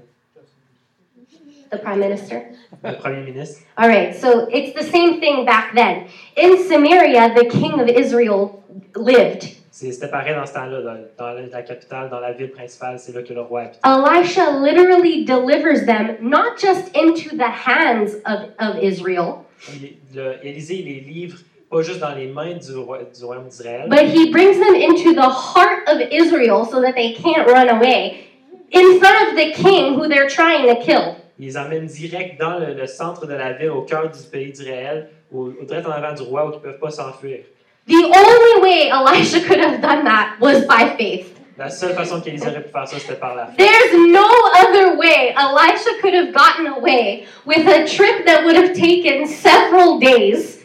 [1.72, 2.44] The prime minister.
[2.84, 3.62] Le premier ministre.
[3.78, 6.08] All right, so it's the same thing back then.
[6.36, 8.62] In Samaria, the king of Israel
[8.96, 9.56] lived.
[9.72, 13.24] C'était pareil dans ce temps-là, dans, dans la, capitale, dans la ville principale, c'est là
[13.24, 13.80] que le roi habite.
[13.86, 20.76] Elisha literally delivers them not just into the hands of, of Israel, Il- le- Élisée
[20.80, 21.38] il les livre
[21.70, 25.14] pas juste dans les mains du, roi, du royaume d'Israël, but he brings them into
[25.14, 28.26] the heart of Israel so that they can't run away
[28.72, 31.16] in front of the king who they're trying to kill.
[31.42, 34.52] Il les emmène direct dans le, le centre de la ville, au cœur du pays
[34.52, 37.40] d'Israël, au, au direct en avant du roi, où ils ne peuvent pas s'enfuir.
[37.88, 41.36] The only way Elisha could have done that was by faith.
[41.58, 43.56] La seule façon qu'Élisée aurait pu faire ça, c'était par la foi.
[43.58, 44.28] There's no
[44.62, 49.98] other way Elisha could have gotten away with a trip that would have taken several
[50.00, 50.61] days.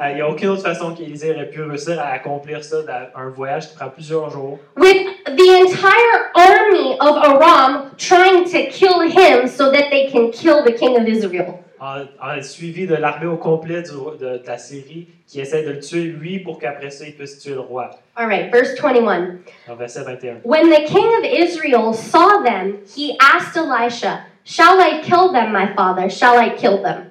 [0.00, 3.20] Euh, Il n'y a aucune autre façon qu'Élisée aurait pu réussir à accomplir ça, dans
[3.20, 9.02] un voyage qui prend plusieurs jours, with the entire army of Aram trying to kill
[9.02, 11.60] him so that they can kill the king of Israel.
[11.80, 15.70] en, en suivi de l'armée au complet du de, de la Syrie, qui essaie de
[15.70, 17.90] le tuer lui pour qu'après ça, il puisse tuer le roi.
[18.16, 19.38] All right, verse 21.
[19.68, 20.40] En verset 21.
[20.44, 25.72] When the king of Israel saw them, he asked Elisha, Shall I kill them, my
[25.74, 26.08] father?
[26.10, 27.09] Shall I kill them?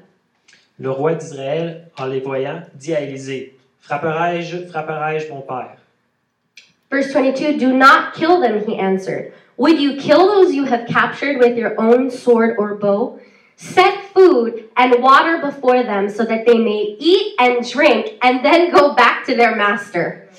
[0.79, 5.75] Le roi d'Israël, en les voyant, dit à Élisée Frapperai-je, frapperai-je mon père
[6.89, 9.33] Verse 22 Do not kill them, he answered.
[9.57, 13.19] Would you kill those you have captured with your own sword or bow?
[13.57, 18.71] Set food and water before them so that they may eat and drink and then
[18.71, 20.29] go back to their master.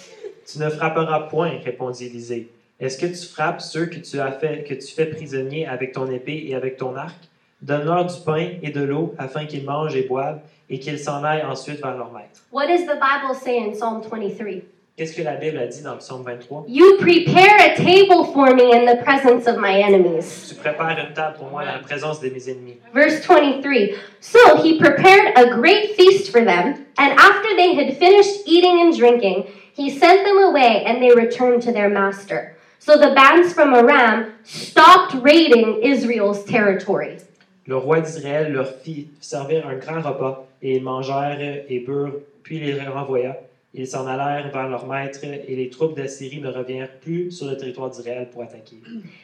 [0.50, 2.48] Tu ne frapperas point, répondit Élisée.
[2.80, 6.10] Est-ce que tu frappes ceux que tu as fait, que tu fais prisonniers avec ton
[6.10, 7.29] épée et avec ton arc?
[7.62, 11.44] Donne-leur du pain et de l'eau afin qu'ils mangent et boivent et qu'ils s'en aillent
[11.44, 12.40] ensuite vers leur maître.
[12.52, 14.62] What does the Bible say in Psalm 23?
[15.00, 18.54] Qu'est-ce que la Bible a dit dans le psaume 23 You prepare a table for
[18.54, 20.48] me in the presence of my enemies.
[20.50, 22.76] Tu prépares une table pour moi dans la présence de mes ennemis.
[22.92, 28.46] Verse 23 So he prepared a great feast for them, and after they had finished
[28.46, 32.56] eating and drinking, he sent them away and they returned to their master.
[32.78, 37.20] So the bands from Aram stopped raiding Israel's territory.
[37.66, 42.58] Le roi d'Israël leur fit servir un grand repas, et ils mangèrent et burent, puis
[42.60, 43.38] les renvoya.
[43.72, 47.56] Ils s'en allèrent vers leur maître, et les troupes d'Assyrie ne revinrent plus sur le
[47.56, 48.76] territoire d'Israël pour attaquer.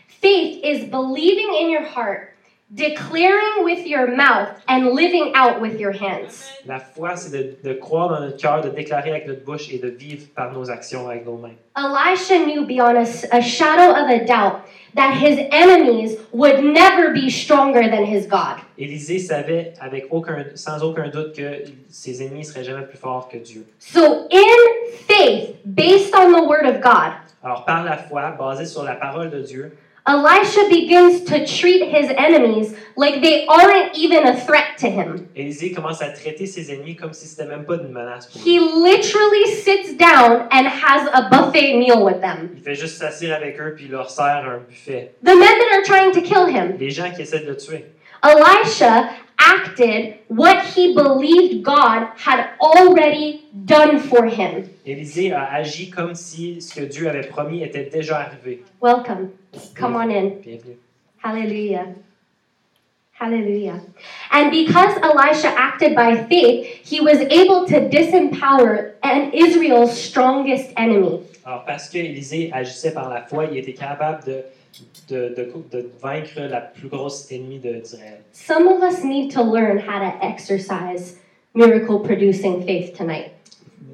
[0.09, 2.36] Faith is believing in your heart,
[2.75, 6.51] declaring with your mouth, and living out with your hands.
[6.67, 9.79] La foi, c'est de, de croire dans notre cœur, de déclarer avec notre bouche et
[9.79, 11.55] de vivre par nos actions avec nos mains.
[11.77, 13.07] Elisha knew beyond a,
[13.37, 14.63] a shadow of a doubt
[14.95, 18.57] that his enemies would never be stronger than his God.
[18.79, 23.37] Élisée savait avec aucun, sans aucun doute que ses ennemis seraient jamais plus forts que
[23.39, 23.65] Dieu.
[23.79, 27.13] So, in faith, based on the word of God,
[27.45, 29.77] Alors, par la foi, basée sur la parole de Dieu,
[30.07, 35.29] Elisha begins to treat his enemies like they aren't even a threat to him.
[35.35, 38.59] Élisée commence à traiter ses ennemis comme si c'était même pas une menace pour He
[38.59, 38.83] lui.
[38.83, 42.51] literally sits down and has a buffet meal with them.
[42.57, 45.13] Il fait juste s'asseoir avec eux puis il leur sert un buffet.
[45.25, 46.77] The men that are trying to kill him.
[46.79, 47.87] Les gens qui essaient de le tuer.
[48.25, 49.09] Elisha
[49.39, 54.69] acted what he believed God had already done for him.
[54.85, 58.63] Élisée a agi comme si ce que Dieu avait promis était déjà arrivé.
[58.81, 59.33] Welcome.
[59.75, 60.41] Come on in.
[60.41, 60.77] Bienvenue.
[61.23, 61.95] Hallelujah.
[63.19, 63.81] Hallelujah.
[64.31, 71.23] And because Elisha acted by faith, he was able to disempower an Israel's strongest enemy.
[71.47, 74.45] Alors, parce que Élisée agissait par la foi, il était capable de,
[75.09, 78.21] de, de, de vaincre la plus grosse ennemie de- d'Israël.
[78.33, 81.19] Some of us need to learn how to exercise
[81.55, 83.33] miracle producing faith tonight.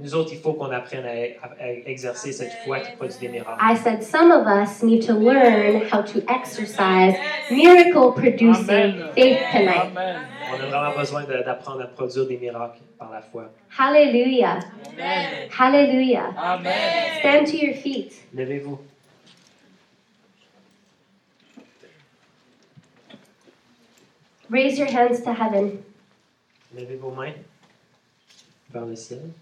[0.00, 1.10] Nous autres, il faut qu'on apprenne à,
[1.46, 3.60] à- à exercer cette foi qui produit des miracles.
[3.62, 7.14] I said some of us need to learn how to exercise
[7.50, 9.92] miracle producing faith tonight.
[9.92, 10.16] Amen.
[10.50, 13.50] On a vraiment besoin de- d'apprendre à produire des miracles par la foi.
[13.78, 14.58] Hallelujah.
[14.92, 15.48] Amen.
[15.56, 16.34] Hallelujah.
[16.36, 16.72] Amen.
[17.20, 18.12] Stand to your feet.
[18.34, 18.78] Levez-vous.
[24.52, 25.82] Raise your hands to heaven.
[26.76, 27.32] Levez vos mains
[28.70, 29.32] vers le ciel.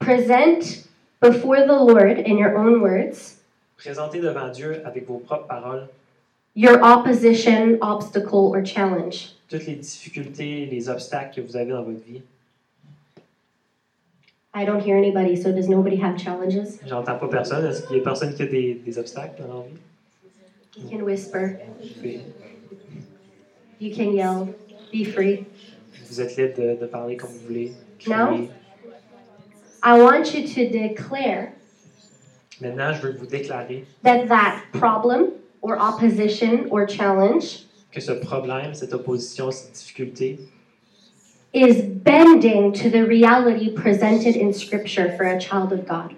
[0.00, 0.86] Present
[1.20, 3.38] before the Lord in your own words
[3.78, 5.88] Présentez devant Dieu avec vos propres paroles
[6.54, 9.30] your opposition, obstacle, or challenge.
[9.48, 12.20] toutes les difficultés, les obstacles que vous avez dans votre vie.
[14.52, 16.80] I don't hear anybody, so does nobody have challenges?
[16.86, 17.64] J'entends pas personne.
[17.64, 19.78] Est-ce qu'il y a personne qui a des, des obstacles dans leur vie?
[20.82, 22.22] You can whisper, pouvez-
[23.78, 24.54] you can yell,
[24.92, 25.46] be free.
[26.08, 27.72] Vous êtes libre de, de parler comme vous voulez.
[28.06, 28.48] Non.
[29.82, 31.52] I want you to declare
[32.60, 38.74] Maintenant, je veux vous déclarer that that problem or opposition or challenge que ce problème,
[38.74, 40.38] cette opposition, cette difficulté
[41.52, 46.14] is bending to the reality presented in Scripture for a child of God.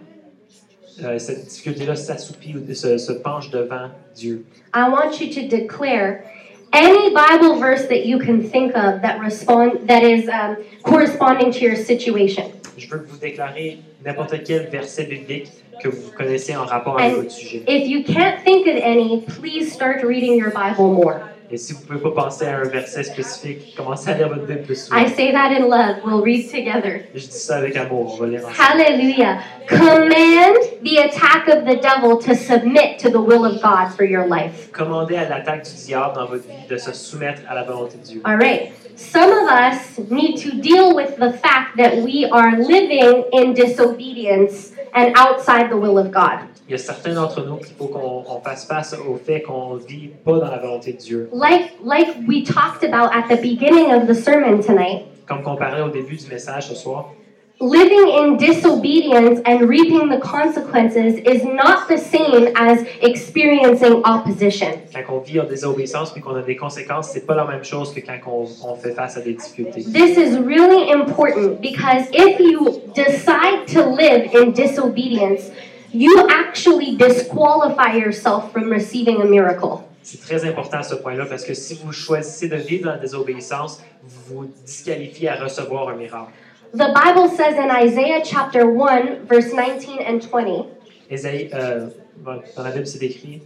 [1.03, 4.45] Euh, cette difficulté-là s'assoupit ou se, se penche devant Dieu.
[4.75, 6.25] I want you to declare
[6.73, 11.61] any Bible verse that you can think of that respond that is um, corresponding to
[11.61, 12.45] your situation.
[12.77, 15.51] Je veux que vous déclarez n'importe quel verset biblique
[15.83, 17.63] que vous connaissez en rapport avec votre sujet.
[17.67, 21.32] If you can't think of any, please start reading your Bible more.
[21.53, 24.47] Et si vous ne pouvez pas penser à un verset spécifique, commencez à lire votre
[24.47, 26.03] Bible de I say that in love.
[26.03, 27.05] We'll read together.
[27.15, 28.57] Je dis ça avec amour, on va lire ensemble.
[28.59, 29.39] Hallelujah.
[29.69, 34.27] Command the attack of the devil to submit to the will of God for your
[34.27, 34.73] life.
[34.73, 38.03] Commandez à l'attaque du diable dans votre vie de se soumettre à la volonté de
[38.03, 38.23] Dieu.
[38.25, 38.73] All right.
[38.97, 44.73] Some of us need to deal with the fact that we are living in disobedience
[44.95, 46.49] and outside the will of God.
[46.73, 49.75] Il y a certains d'entre nous qu'il faut qu'on on fasse face au fait qu'on
[49.75, 51.29] ne vit pas dans la volonté de Dieu.
[51.31, 55.05] Like like we talked about at the beginning of the sermon tonight.
[55.29, 57.13] Comme qu'on parlait au début du message ce soir,
[57.61, 64.73] Living in disobedience and reaping the consequences is not the same as experiencing opposition.
[64.95, 67.93] quand on vit en désobéissance puis qu'on a des conséquences, c'est pas la même chose
[67.93, 69.83] que quand on, on fait face à des difficultés.
[69.93, 75.51] This is really important because if you decide to live in disobedience,
[75.93, 79.85] you actually disqualify yourself from receiving a miracle.
[80.03, 82.99] C'est très important à ce point-là parce que si vous choisissez de vivre dans la
[82.99, 86.33] désobéissance, vous vous disqualifiez à recevoir un miracle.
[86.75, 90.67] The Bible says in Isaiah chapter 1, verse 19 and 20,
[91.11, 91.89] Ésaïe, euh,
[92.25, 93.43] dans la Bible, c'est écrit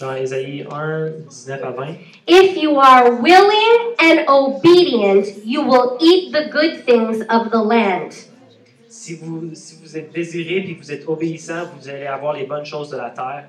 [0.00, 1.86] dans Ésaïe 1, 19 à 20.
[2.26, 8.26] If you are willing and obedient, you will eat the good things of the land.
[8.96, 12.64] Si vous, si vous êtes désiré puis vous êtes obéissant, vous allez avoir les bonnes
[12.64, 13.48] choses de la terre.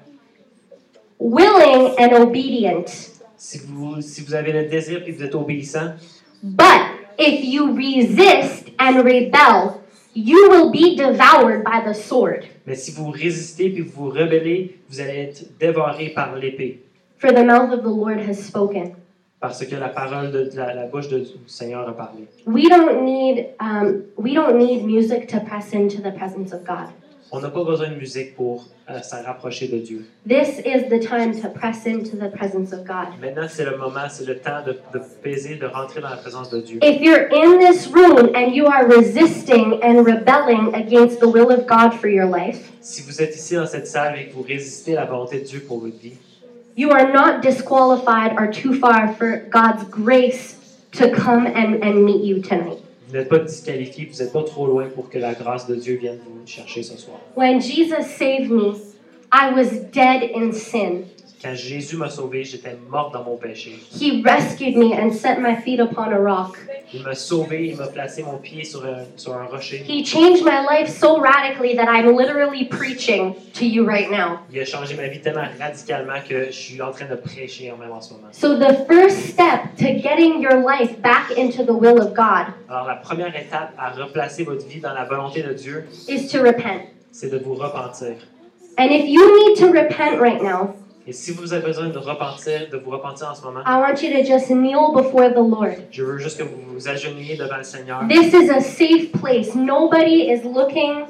[1.20, 3.14] Willing and obedient.
[3.38, 5.94] Si vous, si vous avez le désir puis vous êtes obéissant,
[6.42, 6.82] But
[7.20, 9.82] if you resist and rebel,
[10.16, 12.46] you will be devoured by the sword.
[12.66, 16.82] mais si vous résistez puis vous vous rebellez, vous allez être dévoré par l'épée.
[17.20, 18.96] For the mouth of the Lord has spoken.
[19.40, 22.28] Parce que la parole de la, la bouche de- du Seigneur a parlé.
[22.48, 26.88] We don't need um, we don't need music to press into the presence of God.
[27.32, 30.06] On n'a pas besoin de musique pour euh, s'en rapprocher de Dieu.
[30.28, 33.08] This is the time to press into the presence of God.
[33.20, 36.50] Maintenant, c'est le moment, c'est le temps de, de peser, de rentrer dans la présence
[36.52, 36.80] de Dieu.
[36.84, 41.66] If you're in this room and you are resisting and rebelling against the will of
[41.68, 44.96] God for your life, Si vous êtes ici dans cette salle et que vous résistez
[44.96, 46.14] à la volonté de Dieu pour votre vie,
[46.76, 52.24] you are not disqualified or too far for God's grace to come and, and meet
[52.24, 52.80] you tonight.
[53.08, 55.96] vous n'êtes pas disqualifié, vous n'êtes pas trop loin pour que la grâce de Dieu
[55.96, 57.20] vienne vous chercher ce soir.
[57.36, 58.76] When Jesus saved me
[59.32, 61.06] I was dead in sin.
[61.46, 63.78] Quand Jésus m'a sauvé, j'étais mort dans mon péché.
[63.92, 66.58] He rescued me and set my feet upon a rock.
[66.92, 69.84] Il m'a sauvé, il m'a placé mon pied sur un, sur un rocher.
[69.88, 74.40] He changed my life so radically that I'm literally preaching to you right now.
[74.52, 77.78] Il a changé ma vie tellement radicalement que je suis en train de prêcher en
[77.78, 78.30] même en ce moment.
[78.32, 82.88] So, the first step to getting your life back into the will of God Alors
[82.88, 86.90] la première étape à replacer votre vie dans la volonté de Dieu, is to repent.
[87.12, 88.16] c'est de vous repentir.
[88.80, 90.74] And if you need to repent right now,
[91.08, 94.02] Et si vous avez besoin de repentir, de vous repentir en ce moment, I want
[94.02, 95.76] you to just kneel before the Lord.
[95.92, 98.02] je veux juste que vous vous agenouillez devant le Seigneur.
[98.10, 99.54] This is a safe place.
[99.54, 101.06] Nobody is looking,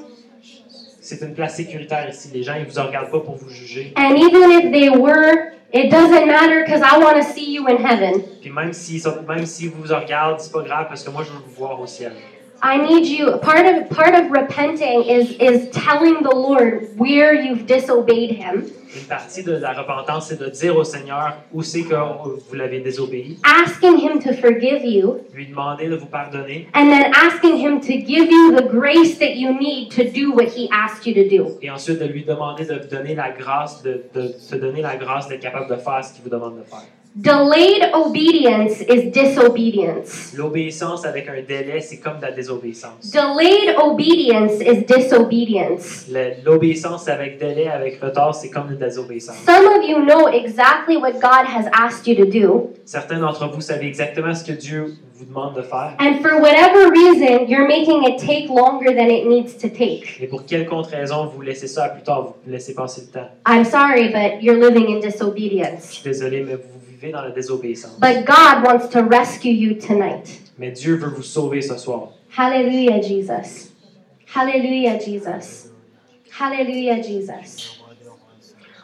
[1.00, 2.30] C'est une place sécuritaire ici.
[2.34, 3.93] Les gens, ils vous regardent pas pour vous juger.
[3.96, 7.78] and even if they were, it doesn't matter because I want to see you in
[7.78, 8.22] heaven.
[8.41, 11.39] Puis même sont- même s'ils vous regardent, c'est pas grave parce que moi, je veux
[11.48, 12.12] vous voir au ciel.
[12.64, 13.38] I need you.
[13.41, 18.66] Part of part of repenting is is telling the Lord where you've disobeyed Him,
[18.96, 22.80] Une partie de la repentance, c'est de dire au Seigneur où c'est que vous l'avez
[22.80, 27.82] désobéi, asking Him to forgive you, lui demander de vous pardonner and then asking Him
[27.82, 31.28] to give you the grace that you need to do what He asked you to
[31.30, 31.58] do.
[31.62, 35.28] et ensuite de lui demander de donner la grâce, de, de te donner la grâce
[35.28, 36.80] d'être capable de faire ce qu'il vous demande de faire.
[37.18, 40.34] Delayed obedience is disobedience.
[40.36, 43.09] L'obéissance avec un délai, c'est comme de la désobéissance.
[43.09, 46.07] Delayed obedience is disobedience.
[46.43, 49.38] L'obéissance avec délai, avec retard, c'est comme de la désobéissance.
[49.45, 53.61] Some of you know exactly what God has asked you to do, Certains d'entre vous
[53.61, 55.95] savez exactement ce que Dieu vous demande de faire.
[55.99, 60.20] and for whatever reason, you're making it take longer than it needs to take.
[60.22, 63.30] Et pour quelconque raison, vous laissez ça à plus tard, vous laissez passer le temps.
[63.47, 65.89] I'm sorry, but you're living in disobedience.
[65.89, 67.99] Je suis désolé, mais vous vivez dans la désobéissance.
[67.99, 70.41] But God wants to rescue you tonight.
[70.57, 72.09] Mais Dieu veut vous sauver ce soir.
[72.38, 73.72] Hallelujah, Jesus.
[74.34, 75.70] Hallelujah, Jesus.
[76.38, 77.80] Hallelujah, Jesus.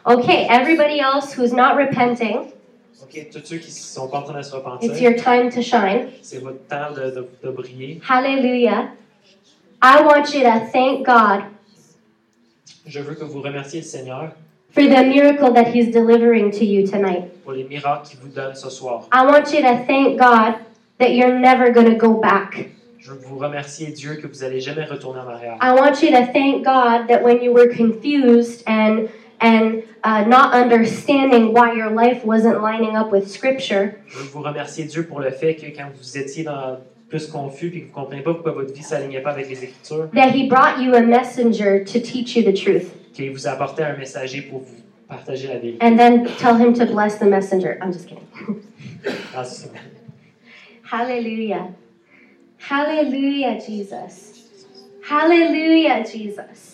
[0.04, 2.51] Okay, everybody else who's not repenting,
[3.02, 5.60] OK, tous ceux qui ne sont pas en train de se it's your time to
[5.60, 6.08] shine.
[6.22, 8.00] c'est votre temps de, de, de briller.
[8.08, 8.90] Hallelujah.
[9.82, 11.44] I want you to thank God
[12.86, 14.32] Je veux que vous remerciez le Seigneur
[14.70, 17.24] for the miracle that He's delivering to you tonight.
[17.44, 19.08] pour les miracles qu'il vous donne ce soir.
[19.12, 20.54] I want you to thank God
[20.98, 22.70] that you're never going to go back.
[22.98, 25.56] Je veux que vous remercier Dieu que vous n'allez jamais retourner en arrière.
[25.60, 29.08] I want you to thank God that when you were confused and
[29.42, 34.42] and uh, not understanding why your life wasn't lining up with Scripture, Je veux vous
[34.42, 36.78] remercier Dieu pour le fait que quand vous étiez dans,
[37.08, 40.08] plus confus et que vous comprenez pas pourquoi votre vie s'alignait pas avec les Écritures,
[40.14, 43.96] that He brought you a messenger to teach you the truth, qu'il vous apportait un
[43.96, 45.84] messager pour vous partager la vérité.
[45.84, 47.78] and then tell Him to bless the messenger.
[47.82, 48.26] I'm just kidding.
[49.34, 49.44] Ah,
[50.84, 51.74] Hallelujah.
[52.58, 54.44] Hallelujah, Jesus.
[55.02, 56.71] Hallelujah, Jesus.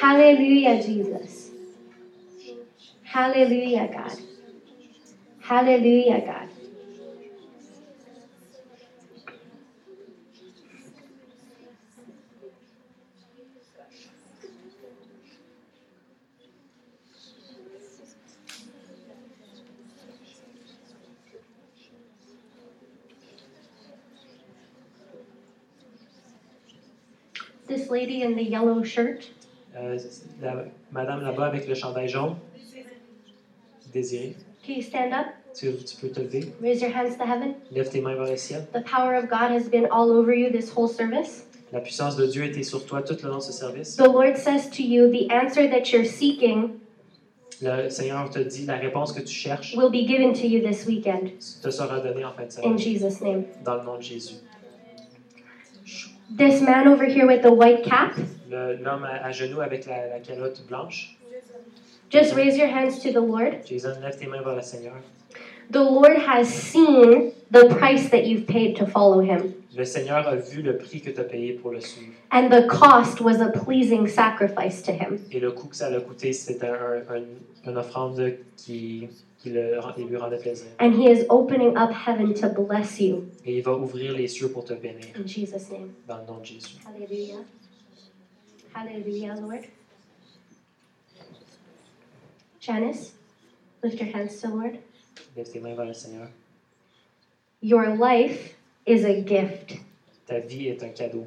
[0.00, 1.50] Hallelujah, Jesus.
[3.02, 4.18] Hallelujah, God.
[5.40, 6.48] Hallelujah, God.
[27.66, 29.30] This lady in the yellow shirt,
[29.80, 29.96] Euh,
[30.42, 32.34] la madame là-bas avec le chandail jaune,
[33.92, 34.34] Désiré,
[34.66, 35.26] can you stand up?
[35.54, 37.54] tu, tu peux te lever, Raise your hands to heaven.
[37.70, 38.66] lève tes mains vers le ciel.
[38.72, 41.44] The power of God has been all over you this whole service.
[41.72, 43.96] La puissance de Dieu était sur toi tout le long de ce service.
[43.96, 46.80] The Lord says to you, the answer that you're seeking
[47.60, 50.86] Le Seigneur te dit la réponse que tu cherches will be given to you this
[50.86, 51.30] weekend.
[51.62, 53.44] te sera donnée en fin de In semaine Jesus' name.
[53.64, 54.36] dans le nom de Jésus.
[56.30, 58.16] This man over here with the white cap,
[58.50, 61.16] L'homme à, à genoux avec la, la calotte blanche,
[62.10, 63.64] just raise your hands to the Lord.
[63.66, 64.94] Jason, lève tes mains vers le Seigneur.
[65.70, 70.34] The Lord has seen the price that you've paid to follow him, Le Seigneur a
[70.34, 72.12] vu le prix que tu as payé pour le suivre.
[72.32, 75.20] and the cost was a pleasing sacrifice to him.
[75.30, 78.20] Et le coût que ça a coûté, c'était un, un- une offrande
[78.56, 79.08] qui,
[79.38, 80.66] qui le, lui rendait plaisir.
[80.80, 84.48] And he is opening up heaven to bless you Et il va ouvrir les cieux
[84.50, 85.92] pour te bénir in Jesus' name.
[86.08, 86.76] dans le nom de Jésus.
[86.84, 87.44] Hallelujah.
[88.74, 89.62] Hallelujah, Lord.
[92.60, 93.12] Janice,
[93.84, 94.78] lift your hands to the Lord.
[95.36, 96.28] Lève tes mains vers le Seigneur.
[97.62, 98.56] Your life
[98.88, 99.78] is a gift.
[100.26, 101.26] Ta vie est un cadeau.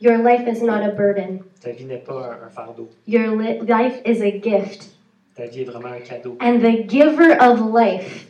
[0.00, 1.42] Your life is not a burden.
[1.60, 2.88] Ta vie n'est pas un, fardeau.
[3.06, 4.90] Your li- life is a gift.
[5.34, 6.36] Ta vie est vraiment un cadeau.
[6.40, 8.26] And the giver of life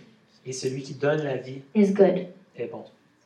[0.46, 2.26] Et celui qui donne la vie is good.
[2.56, 2.84] est bon.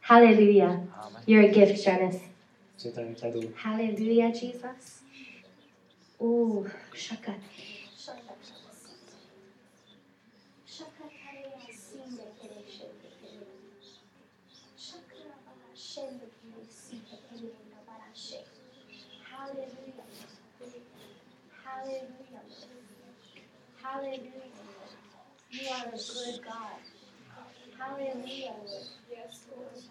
[0.08, 0.70] Hallelujah.
[0.70, 1.22] Amen.
[1.26, 2.18] You're a gift, Janice.
[2.76, 3.42] C'est un cadeau.
[3.64, 5.02] Hallelujah, Jesus.
[6.20, 7.32] Ooh, shaka.
[23.92, 24.22] Hallelujah.
[25.50, 26.80] You are a good God.
[27.78, 28.86] Hallelujah, Lord.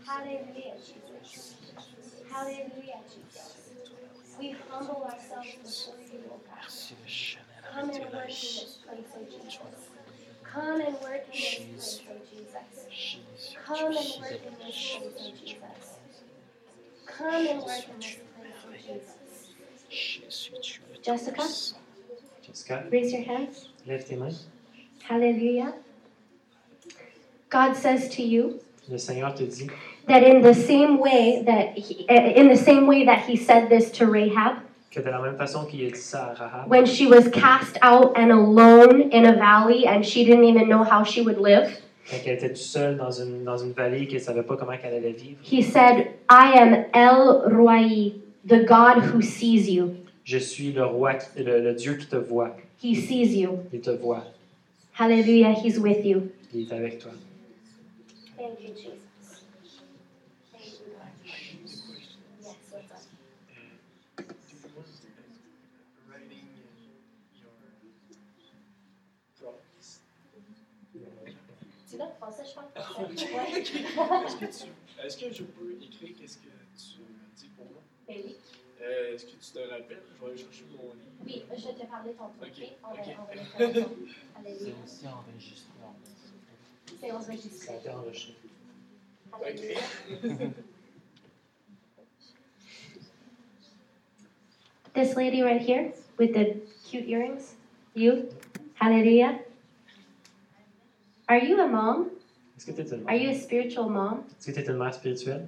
[0.07, 1.55] Hallelujah, Jesus.
[2.31, 3.55] Hallelujah, Jesus.
[4.39, 6.65] We humble ourselves before you, O God.
[7.73, 9.59] Come and work in this place, O Jesus.
[10.43, 12.65] Come and work in this place, O Jesus.
[13.63, 15.89] Come and work in this place, O Jesus.
[17.05, 20.79] Come and work in this place, O Jesus.
[21.03, 21.47] Jessica,
[22.45, 23.69] Jessica, raise your hands.
[23.87, 24.45] lève tes mains.
[25.07, 25.73] Hallelujah.
[27.49, 29.69] God says to you Le Seigneur te dit
[30.07, 33.69] that in the same way that he, uh, in the same way that he said
[33.69, 34.57] this to Rahab
[34.89, 37.77] que de la même façon qu'il a dit ça à Rahab, when she was cast
[37.81, 41.69] out and alone in a valley and she didn't even know how she would live.
[42.09, 44.93] quand était toute seule dans une, dans une vallée qu'elle ne savait pas comment elle
[44.93, 48.11] allait vivre, He said, "I am El Roi,
[48.45, 49.95] the God who sees you.
[50.31, 52.55] Je suis le roi, qui- le, le Dieu qui te voit.
[52.81, 53.51] He sees you.
[53.73, 54.23] Il te voit.
[54.97, 57.11] Hallelujah, he's with you." Il est avec toi.
[58.37, 59.41] Thank you, Jesus.
[75.03, 76.43] Est-ce que, je peux écrire qu'est-ce que
[76.77, 77.01] tu
[77.37, 77.81] dis pour moi?
[78.07, 78.35] Ben oui.
[78.81, 80.01] Euh, est-ce que tu te rappelles?
[80.15, 80.95] Je vais aller chercher mon livre.
[81.23, 82.33] Oui, euh, je vais te parler tantôt.
[82.41, 82.67] Ok, ok?
[82.83, 83.07] On va, ok.
[83.19, 83.95] on va le faire ensemble.
[84.83, 85.67] Aussi enregistré
[86.99, 87.73] C'est enregistré.
[87.73, 88.35] a été enregistré.
[89.33, 89.79] Alléluia.
[94.93, 97.55] This lady right here with the cute earrings,
[97.93, 98.27] you,
[98.75, 99.39] Hallelujah.
[101.29, 102.09] Are you a mom?
[102.57, 104.23] Est-ce que tu es une Are you a spiritual mom?
[104.39, 105.47] Est-ce que tu es une mère spirituelle?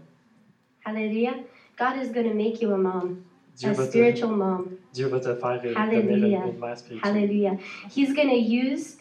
[0.85, 1.43] Hallelujah.
[1.77, 3.23] God is going to make you a mom,
[3.57, 4.77] Dieu a va te, spiritual mom.
[4.93, 6.45] Dieu va te faire Hallelujah.
[6.47, 7.01] une, mère spirituelle.
[7.03, 7.57] Hallelujah.
[7.89, 8.97] He's going to use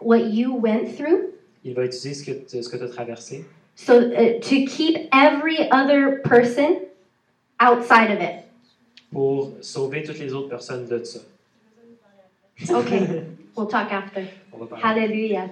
[0.00, 4.40] what you went through Il va utiliser ce que ce que as traversé so uh,
[4.40, 6.86] to keep every other person
[7.58, 8.44] outside of it.
[9.12, 11.20] pour sauver toutes les autres personnes de ça.
[12.70, 13.24] Okay.
[13.56, 14.28] We'll talk after.
[14.52, 14.82] On va parler.
[14.82, 15.50] Hallelujah.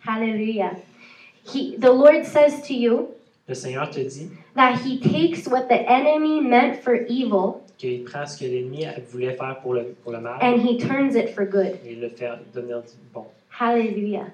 [0.00, 0.76] Hallelujah.
[1.44, 3.14] He, the Lord says to you
[3.52, 8.26] Le Seigneur te dit that He takes what the enemy meant for evil qu'il prend
[8.26, 11.44] ce que l'ennemi voulait faire pour le, pour le mal and He turns it for
[11.44, 11.76] good.
[11.84, 12.82] et le faire devenir
[13.12, 13.26] bon.
[13.60, 14.30] Hallelujah.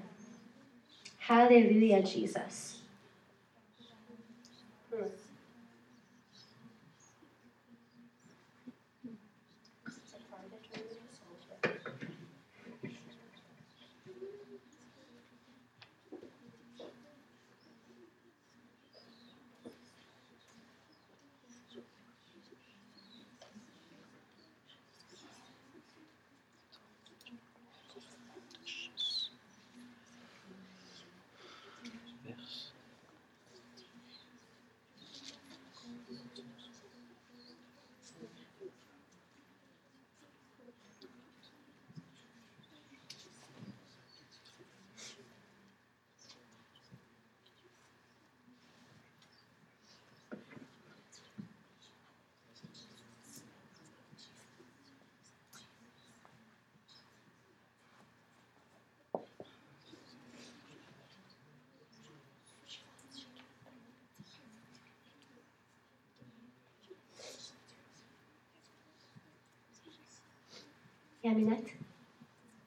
[1.29, 2.78] Hallelujah, Jesus.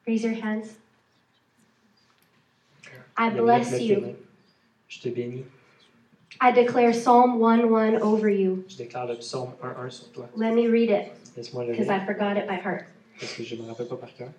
[0.07, 0.77] Raise your hands.
[3.17, 4.15] I bless you.
[4.87, 5.45] Je te bénis.
[6.39, 8.65] I declare Psalm 1 1 over you.
[8.67, 10.29] Je déclare le psaume 1.1 sur toi.
[10.35, 12.87] Let me read it Laisse-moi le because lire I forgot it by heart.
[13.19, 14.29] parce que je me rappelle pas par cœur.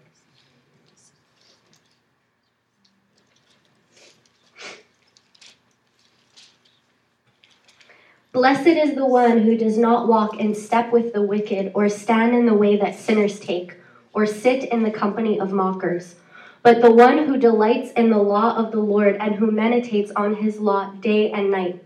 [8.32, 12.34] Blessed is the one who does not walk in step with the wicked, or stand
[12.34, 13.74] in the way that sinners take,
[14.12, 16.14] or sit in the company of mockers.
[16.62, 20.36] But the one who delights in the law of the Lord and who meditates on
[20.36, 21.82] his law day and night.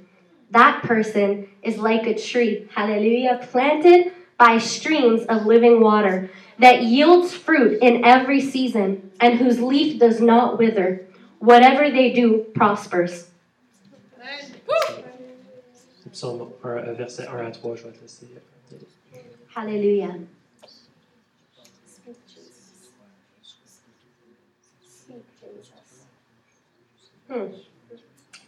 [0.51, 7.33] That person is like a tree, hallelujah, planted by streams of living water, that yields
[7.33, 11.07] fruit in every season, and whose leaf does not wither.
[11.39, 13.29] Whatever they do prospers.
[19.49, 20.36] C'est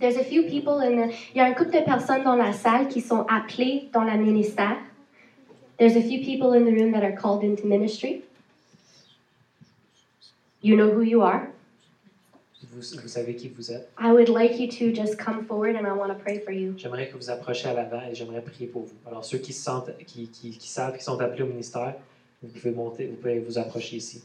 [0.00, 2.52] There's a few people in the, il y a un couple de personnes dans la
[2.52, 4.76] salle qui sont appelées dans la ministère.
[5.78, 8.22] There's a few people in the room that are called into ministry.
[10.62, 11.48] You know who you are.
[12.72, 13.88] Vous, vous savez qui vous êtes.
[13.98, 16.74] I would like you to just come forward and I want to pray for you.
[16.76, 18.94] J'aimerais que vous approchiez à l'avant et j'aimerais prier pour vous.
[19.06, 21.94] Alors, ceux qui, se sentent, qui, qui, qui savent qu'ils sont appelés au ministère,
[22.42, 24.22] vous pouvez monter, vous pouvez vous approcher ici.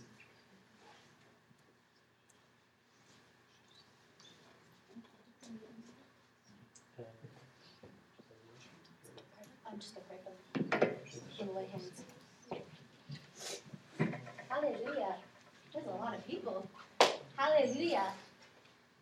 [17.54, 18.08] Hallelujah.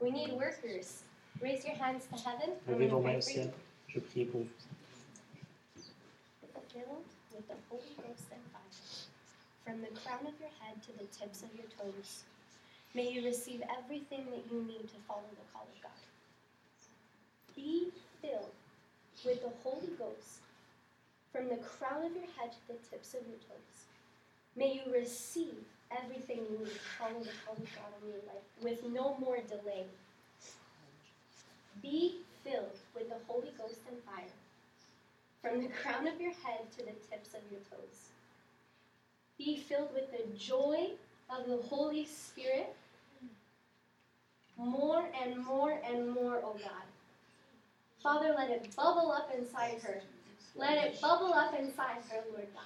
[0.01, 1.03] We need workers.
[1.41, 2.49] Raise your hands to heaven.
[2.67, 3.43] I'm Levez vos mains au pray for you.
[3.43, 3.53] ciel.
[3.87, 4.47] Je prier pour vous.
[6.73, 7.03] filled
[7.35, 9.03] with the Holy Ghost and fire,
[9.65, 12.23] from the crown of your head to the tips of your toes.
[12.93, 16.01] May you receive everything that you need to follow the call of God.
[17.55, 17.87] Be
[18.21, 18.55] filled
[19.25, 20.39] with the Holy Ghost
[21.31, 23.77] from the crown of your head to the tips of your toes.
[24.55, 25.63] May you receive
[26.03, 29.85] everything you need follow the of God in your life with no more delay.
[31.81, 34.25] Be filled with the Holy Ghost and fire
[35.41, 38.09] from the crown of your head to the tips of your toes.
[39.37, 40.91] Be filled with the joy
[41.29, 42.75] of the Holy Spirit
[44.57, 46.85] more and more and more, oh God.
[48.03, 50.01] Father, let it bubble up inside her.
[50.55, 52.63] Let it bubble up inside her, Lord God.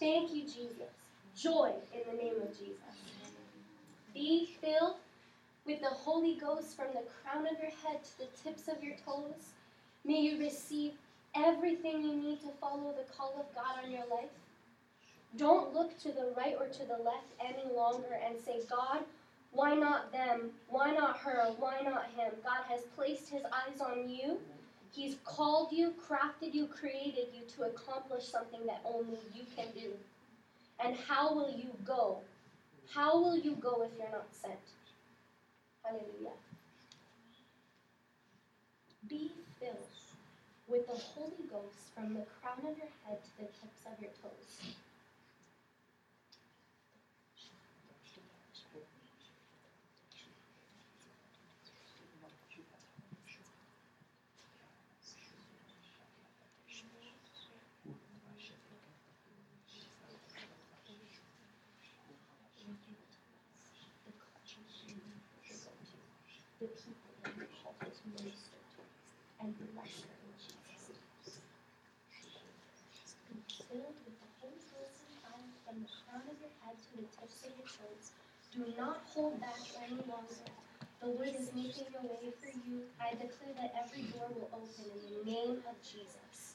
[0.00, 1.03] Thank you, Jesus.
[1.36, 2.78] Joy in the name of Jesus.
[4.14, 4.96] Be filled
[5.66, 8.94] with the Holy Ghost from the crown of your head to the tips of your
[9.04, 9.52] toes.
[10.04, 10.92] May you receive
[11.34, 14.30] everything you need to follow the call of God on your life.
[15.36, 19.00] Don't look to the right or to the left any longer and say, God,
[19.50, 20.50] why not them?
[20.68, 21.52] Why not her?
[21.58, 22.32] Why not him?
[22.44, 24.38] God has placed his eyes on you.
[24.92, 29.90] He's called you, crafted you, created you to accomplish something that only you can do.
[30.80, 32.20] And how will you go?
[32.92, 34.58] How will you go if you're not sent?
[35.82, 36.36] Hallelujah.
[39.08, 39.76] Be filled
[40.68, 44.10] with the Holy Ghost from the crown of your head to the tips of your
[44.22, 44.74] toes.
[66.60, 68.80] The people that you called to minister to
[69.44, 71.44] and bless her in Jesus' name.
[73.28, 73.36] Be
[73.68, 77.04] filled with the Holy Ghost and fire from the crown of your head to
[78.54, 80.46] Do not hold back any longer.
[81.00, 82.82] The Lord is making a way for you.
[83.00, 86.54] I declare that every door will open in the name of Jesus.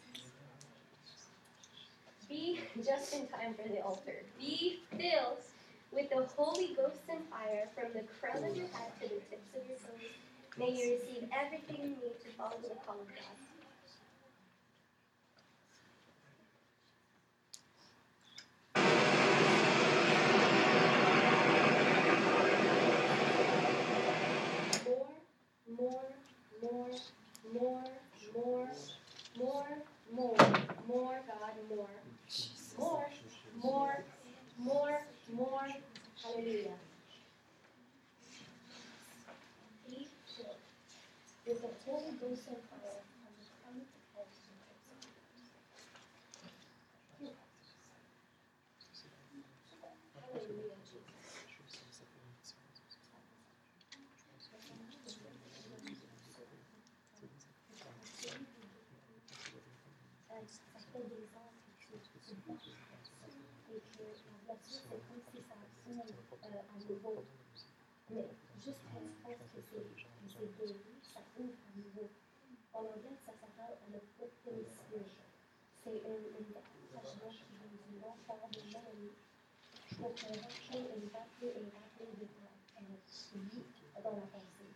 [2.29, 4.23] Be just in time for the altar.
[4.39, 5.43] Be filled
[5.91, 9.49] with the Holy Ghost and fire from the crown of your head to the tips
[9.55, 10.09] of your toes.
[10.57, 13.48] May you receive everything you need to follow the call of God.
[29.39, 29.67] More,
[30.13, 30.35] more,
[30.87, 31.87] more, God, more.
[32.77, 33.05] More,
[33.61, 34.03] more,
[34.57, 34.99] more,
[35.33, 35.67] more.
[36.23, 36.73] Hallelujah.
[41.47, 42.68] With the Holy Ghost and
[66.89, 67.23] nouveau.
[68.09, 68.25] Mais
[68.57, 69.85] juste l'espace que c'est
[70.39, 72.09] c'est guéri, ça ouvre à nouveau.
[72.73, 74.65] En anglais, ça s'appelle un spirit.
[75.83, 79.11] C'est une, qui du enfant de l'homme
[79.97, 80.13] pour
[80.81, 82.27] et de
[84.03, 84.69] dans la pensée.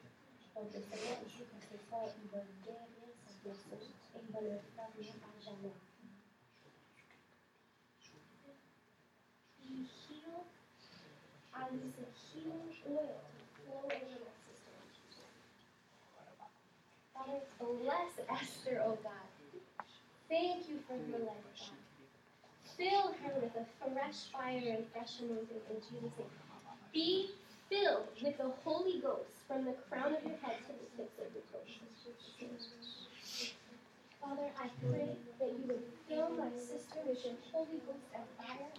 [0.55, 0.79] Donc le
[1.25, 3.31] dit que ce soir, il va guérir sa
[3.73, 5.32] et il va le fermer
[18.33, 19.29] bless O oh God.
[20.29, 21.77] Thank you for her life, God.
[22.77, 26.33] Fill her with a fresh fire and fresh anointing in Jesus' name.
[26.91, 27.29] Be
[27.69, 31.29] filled with the Holy Ghost from the crown of your head to the tips of
[31.33, 31.69] your toes.
[34.21, 35.09] Father, I pray
[35.39, 38.71] that you would fill my sister with your Holy Ghost and fire.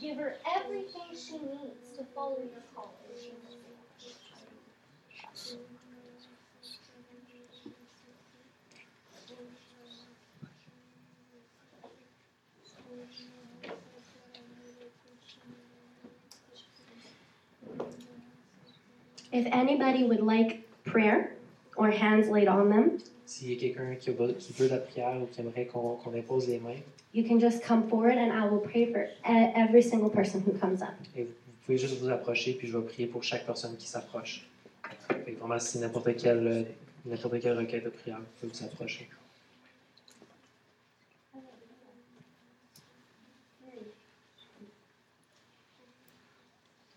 [0.00, 2.92] Give her everything she needs to follow your call.
[19.30, 21.30] If anybody would like prayer
[21.76, 25.40] or hands laid on them, S'il y a quelqu'un qui, veut la prière ou qui
[25.40, 26.80] aimerait qu'on impose les mains,
[27.12, 30.52] you can just come forward and I will pray for e- every single person who
[30.52, 30.94] comes up.
[31.14, 33.86] et vous, vous pouvez juste vous approcher, puis je vais prier pour chaque personne qui
[33.86, 34.46] s'approche.
[35.38, 36.64] Vraiment, si n'importe quelle,
[37.04, 39.06] n'importe quelle requête de prière, vous pouvez vous approcher.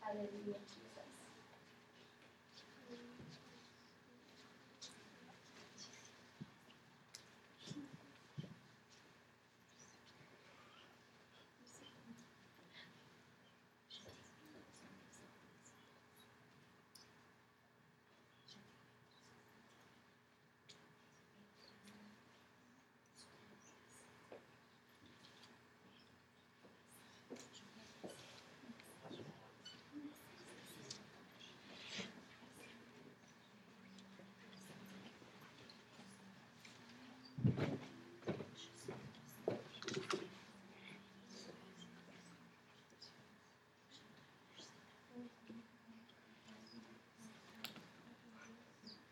[0.02, 1.02] Hallelujah, Jesus.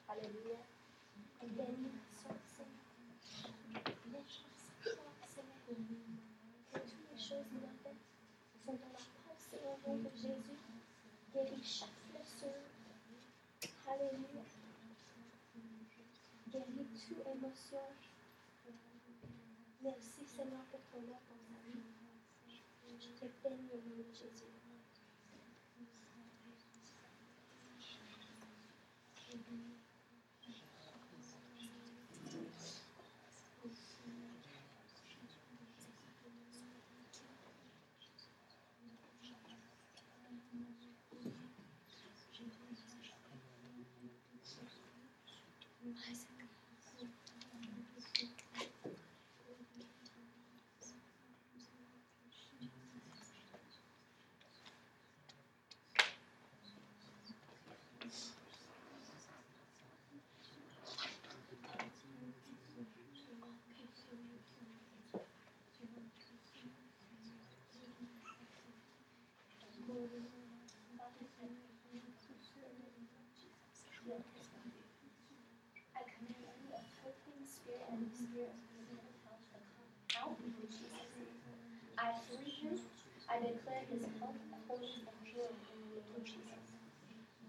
[0.08, 0.58] Alléluia.
[1.42, 1.90] Béni
[2.20, 2.84] soit le Seigneur.
[4.06, 4.24] Béni
[4.84, 5.60] soit le Seigneur.
[6.72, 8.02] Que toutes les choses merveilleuses
[8.66, 10.60] sont dans la pensée au nom de Jésus.
[11.34, 12.62] Guéris chaque blessure.
[13.88, 14.44] Alléluia.
[16.52, 17.80] Guéris toute émotion.
[19.82, 21.82] Merci Seigneur pour ton œuvre dans sa vie.
[23.00, 24.59] Je te bénis au nom de Jésus.
[77.90, 77.98] I
[82.30, 82.78] free him.
[83.26, 84.38] I declare his health,
[84.70, 86.70] wholeness, and joy in the name of Jesus.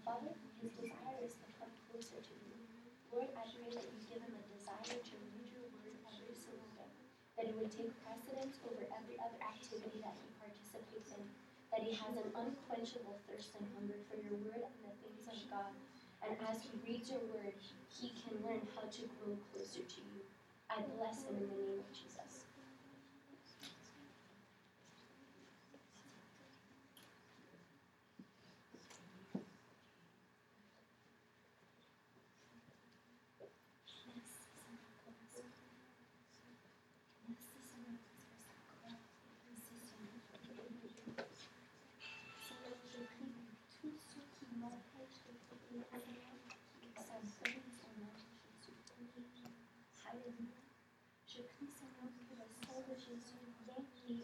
[0.01, 2.57] Father, his desire is to come closer to you.
[3.13, 6.73] Lord, I pray that you give him a desire to read your word every single
[6.73, 6.89] day,
[7.37, 11.21] that it would take precedence over every other activity that he participates in,
[11.69, 15.37] that he has an unquenchable thirst and hunger for your word and the things of
[15.53, 15.69] God.
[16.25, 17.53] And as he reads your word,
[17.93, 20.30] he can learn how to grow closer to you.
[20.71, 22.20] I bless him in the name of Jesus.
[53.11, 54.23] Jésus vienne et,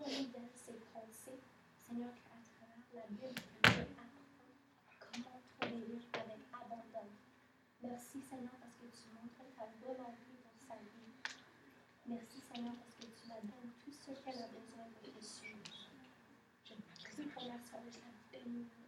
[0.00, 1.40] renouvelle ses pensées.
[1.76, 4.48] Seigneur, qu'à travers la Bible, tu peux apprendre
[4.96, 7.08] comment t'obéir avec abandon.
[7.82, 11.12] Merci, Seigneur, parce que tu montres ta volonté dans sa vie.
[12.06, 15.60] Merci, Seigneur, parce que tu la donnes tout ce qu'elle a besoin de te suivre.
[16.64, 18.81] Je prie pour la soeur, je la bénis.